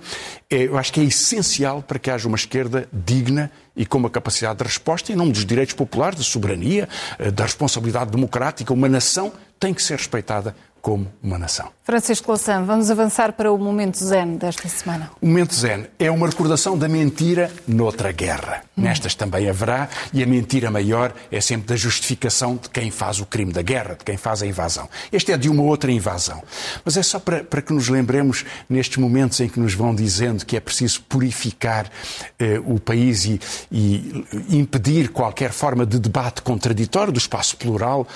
é, 0.48 0.68
eu 0.68 0.78
acho 0.78 0.92
que 0.92 1.00
é 1.00 1.02
essencial 1.02 1.82
para 1.82 1.98
que 1.98 2.08
haja 2.08 2.28
uma 2.28 2.36
esquerda 2.36 2.88
digna 2.92 3.50
e 3.76 3.84
com 3.84 3.98
uma 3.98 4.08
capacidade 4.08 4.58
de 4.58 4.64
resposta 4.64 5.12
em 5.12 5.16
nome 5.16 5.32
dos 5.32 5.44
direitos 5.44 5.74
populares, 5.74 6.18
da 6.18 6.24
soberania, 6.24 6.88
eh, 7.18 7.32
da 7.32 7.42
responsabilidade 7.42 8.12
democrática. 8.12 8.72
Uma 8.72 8.88
nação 8.88 9.32
tem 9.58 9.74
que 9.74 9.82
ser 9.82 9.98
respeitada 9.98 10.54
como 10.84 11.10
uma 11.22 11.38
nação. 11.38 11.70
Francisco 11.82 12.30
Louçã, 12.30 12.62
vamos 12.62 12.90
avançar 12.90 13.32
para 13.32 13.50
o 13.50 13.56
momento 13.56 14.02
zen 14.04 14.36
desta 14.36 14.68
semana. 14.68 15.10
O 15.18 15.26
momento 15.26 15.54
zen 15.54 15.86
é 15.98 16.10
uma 16.10 16.26
recordação 16.26 16.76
da 16.76 16.86
mentira 16.86 17.50
noutra 17.66 18.12
guerra. 18.12 18.62
Hum. 18.76 18.82
Nestas 18.82 19.14
também 19.14 19.48
haverá, 19.48 19.88
e 20.12 20.22
a 20.22 20.26
mentira 20.26 20.70
maior 20.70 21.14
é 21.32 21.40
sempre 21.40 21.68
da 21.68 21.76
justificação 21.76 22.56
de 22.56 22.68
quem 22.68 22.90
faz 22.90 23.18
o 23.18 23.24
crime 23.24 23.50
da 23.50 23.62
guerra, 23.62 23.94
de 23.94 24.04
quem 24.04 24.18
faz 24.18 24.42
a 24.42 24.46
invasão. 24.46 24.86
Este 25.10 25.32
é 25.32 25.38
de 25.38 25.48
uma 25.48 25.62
outra 25.62 25.90
invasão. 25.90 26.42
Mas 26.84 26.98
é 26.98 27.02
só 27.02 27.18
para, 27.18 27.42
para 27.42 27.62
que 27.62 27.72
nos 27.72 27.88
lembremos 27.88 28.44
nestes 28.68 28.98
momentos 28.98 29.40
em 29.40 29.48
que 29.48 29.58
nos 29.58 29.72
vão 29.72 29.94
dizendo 29.94 30.44
que 30.44 30.54
é 30.54 30.60
preciso 30.60 31.02
purificar 31.02 31.90
eh, 32.38 32.60
o 32.62 32.78
país 32.78 33.24
e, 33.24 33.40
e 33.70 34.58
impedir 34.58 35.08
qualquer 35.08 35.50
forma 35.50 35.86
de 35.86 35.98
debate 35.98 36.42
contraditório 36.42 37.12
do 37.12 37.18
espaço 37.18 37.56
plural, 37.56 38.06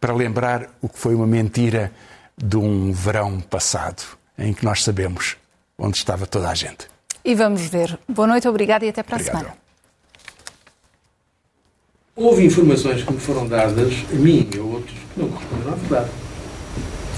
para 0.00 0.12
lembrar 0.14 0.68
o 0.82 0.88
que 0.88 0.98
foi 0.98 1.14
uma 1.14 1.26
mentira 1.26 1.92
de 2.36 2.56
um 2.56 2.92
verão 2.92 3.40
passado, 3.40 4.02
em 4.38 4.52
que 4.52 4.64
nós 4.64 4.82
sabemos 4.82 5.36
onde 5.78 5.96
estava 5.96 6.26
toda 6.26 6.48
a 6.48 6.54
gente. 6.54 6.88
E 7.24 7.34
vamos 7.34 7.62
ver. 7.62 7.98
Boa 8.08 8.28
noite, 8.28 8.46
obrigado 8.46 8.82
e 8.84 8.88
até 8.88 9.02
para 9.02 9.16
Obrigado. 9.16 9.36
a 9.36 9.38
semana. 9.40 9.56
Houve 12.16 12.44
informações 12.44 13.02
que 13.02 13.12
me 13.12 13.18
foram 13.18 13.46
dadas, 13.48 13.92
a 14.12 14.14
mim 14.14 14.48
e 14.54 14.58
a 14.58 14.62
outros, 14.62 14.96
que 15.12 15.20
não 15.20 15.28
correspondem 15.28 15.72
à 15.72 15.74
verdade. 15.76 16.10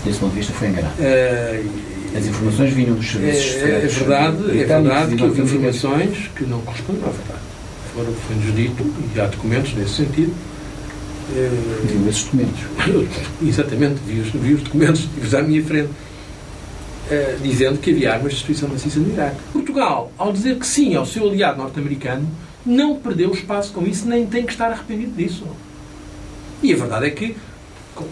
Desse 0.04 0.18
ponto 0.18 0.30
de 0.30 0.38
vista 0.38 0.52
foi 0.54 0.68
enganado. 0.68 0.94
Uh, 0.94 2.16
As 2.16 2.24
informações 2.24 2.72
vinham 2.72 2.94
dos 2.94 3.10
serviços 3.10 3.56
é, 3.56 3.84
é 3.84 3.86
verdade, 3.88 4.60
é 4.60 4.64
verdade 4.64 5.16
que 5.16 5.22
houve 5.22 5.42
informações 5.42 6.30
que 6.34 6.44
não 6.44 6.60
correspondem 6.62 7.02
à 7.02 7.08
verdade. 7.08 7.40
Foi-nos 7.94 8.54
dito, 8.54 8.82
e 9.14 9.20
há 9.20 9.26
documentos 9.26 9.74
nesse 9.74 9.94
sentido, 9.94 10.34
Viu 11.28 12.08
esses 12.08 12.24
documentos? 12.24 12.60
Exatamente, 13.42 14.00
vi 14.06 14.20
os, 14.20 14.28
vi 14.28 14.54
os 14.54 14.62
documentos, 14.62 15.00
vi-os 15.16 15.34
à 15.34 15.42
minha 15.42 15.62
frente, 15.64 15.90
uh, 15.90 17.42
dizendo 17.42 17.78
que 17.78 17.90
havia 17.90 18.12
armas 18.12 18.32
de 18.32 18.36
destruição 18.36 18.68
maciça 18.68 19.00
no 19.00 19.12
Iraque. 19.12 19.36
Portugal, 19.52 20.12
ao 20.16 20.32
dizer 20.32 20.56
que 20.58 20.66
sim 20.66 20.94
ao 20.94 21.04
seu 21.04 21.28
aliado 21.28 21.58
norte-americano, 21.58 22.28
não 22.64 22.96
perdeu 22.96 23.32
espaço 23.32 23.72
com 23.72 23.86
isso, 23.86 24.08
nem 24.08 24.26
tem 24.26 24.44
que 24.44 24.52
estar 24.52 24.70
arrependido 24.70 25.12
disso. 25.12 25.44
E 26.62 26.72
a 26.72 26.76
verdade 26.76 27.06
é 27.06 27.10
que 27.10 27.36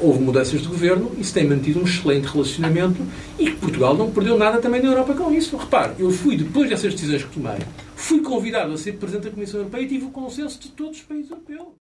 houve 0.00 0.20
mudanças 0.20 0.62
de 0.62 0.68
governo 0.68 1.12
e 1.18 1.24
se 1.24 1.33
tem 1.33 1.46
mantido 1.46 1.81
um 1.81 1.85
excelente 1.85 2.27
relacionamento 2.27 3.03
e 3.38 3.50
que 3.50 3.57
Portugal 3.57 3.94
não 3.94 4.11
perdeu 4.11 4.38
nada 4.38 4.59
também 4.59 4.83
na 4.83 4.88
Europa 4.88 5.14
com 5.14 5.33
isso. 5.33 5.57
Repare, 5.57 5.94
eu 5.98 6.11
fui, 6.11 6.37
depois 6.37 6.68
dessas 6.68 6.94
decisões 6.94 7.22
que 7.24 7.31
tomei, 7.31 7.59
fui 7.94 8.20
convidado 8.20 8.72
a 8.72 8.79
ser 8.79 8.92
Presidente 8.92 9.24
da 9.24 9.31
Comissão 9.31 9.61
Europeia 9.61 9.83
e 9.83 9.88
tive 9.88 10.05
o 10.07 10.11
consenso 10.11 10.59
de 10.59 10.68
todos 10.68 10.98
os 10.98 11.05
países 11.05 11.31
europeus. 11.31 11.84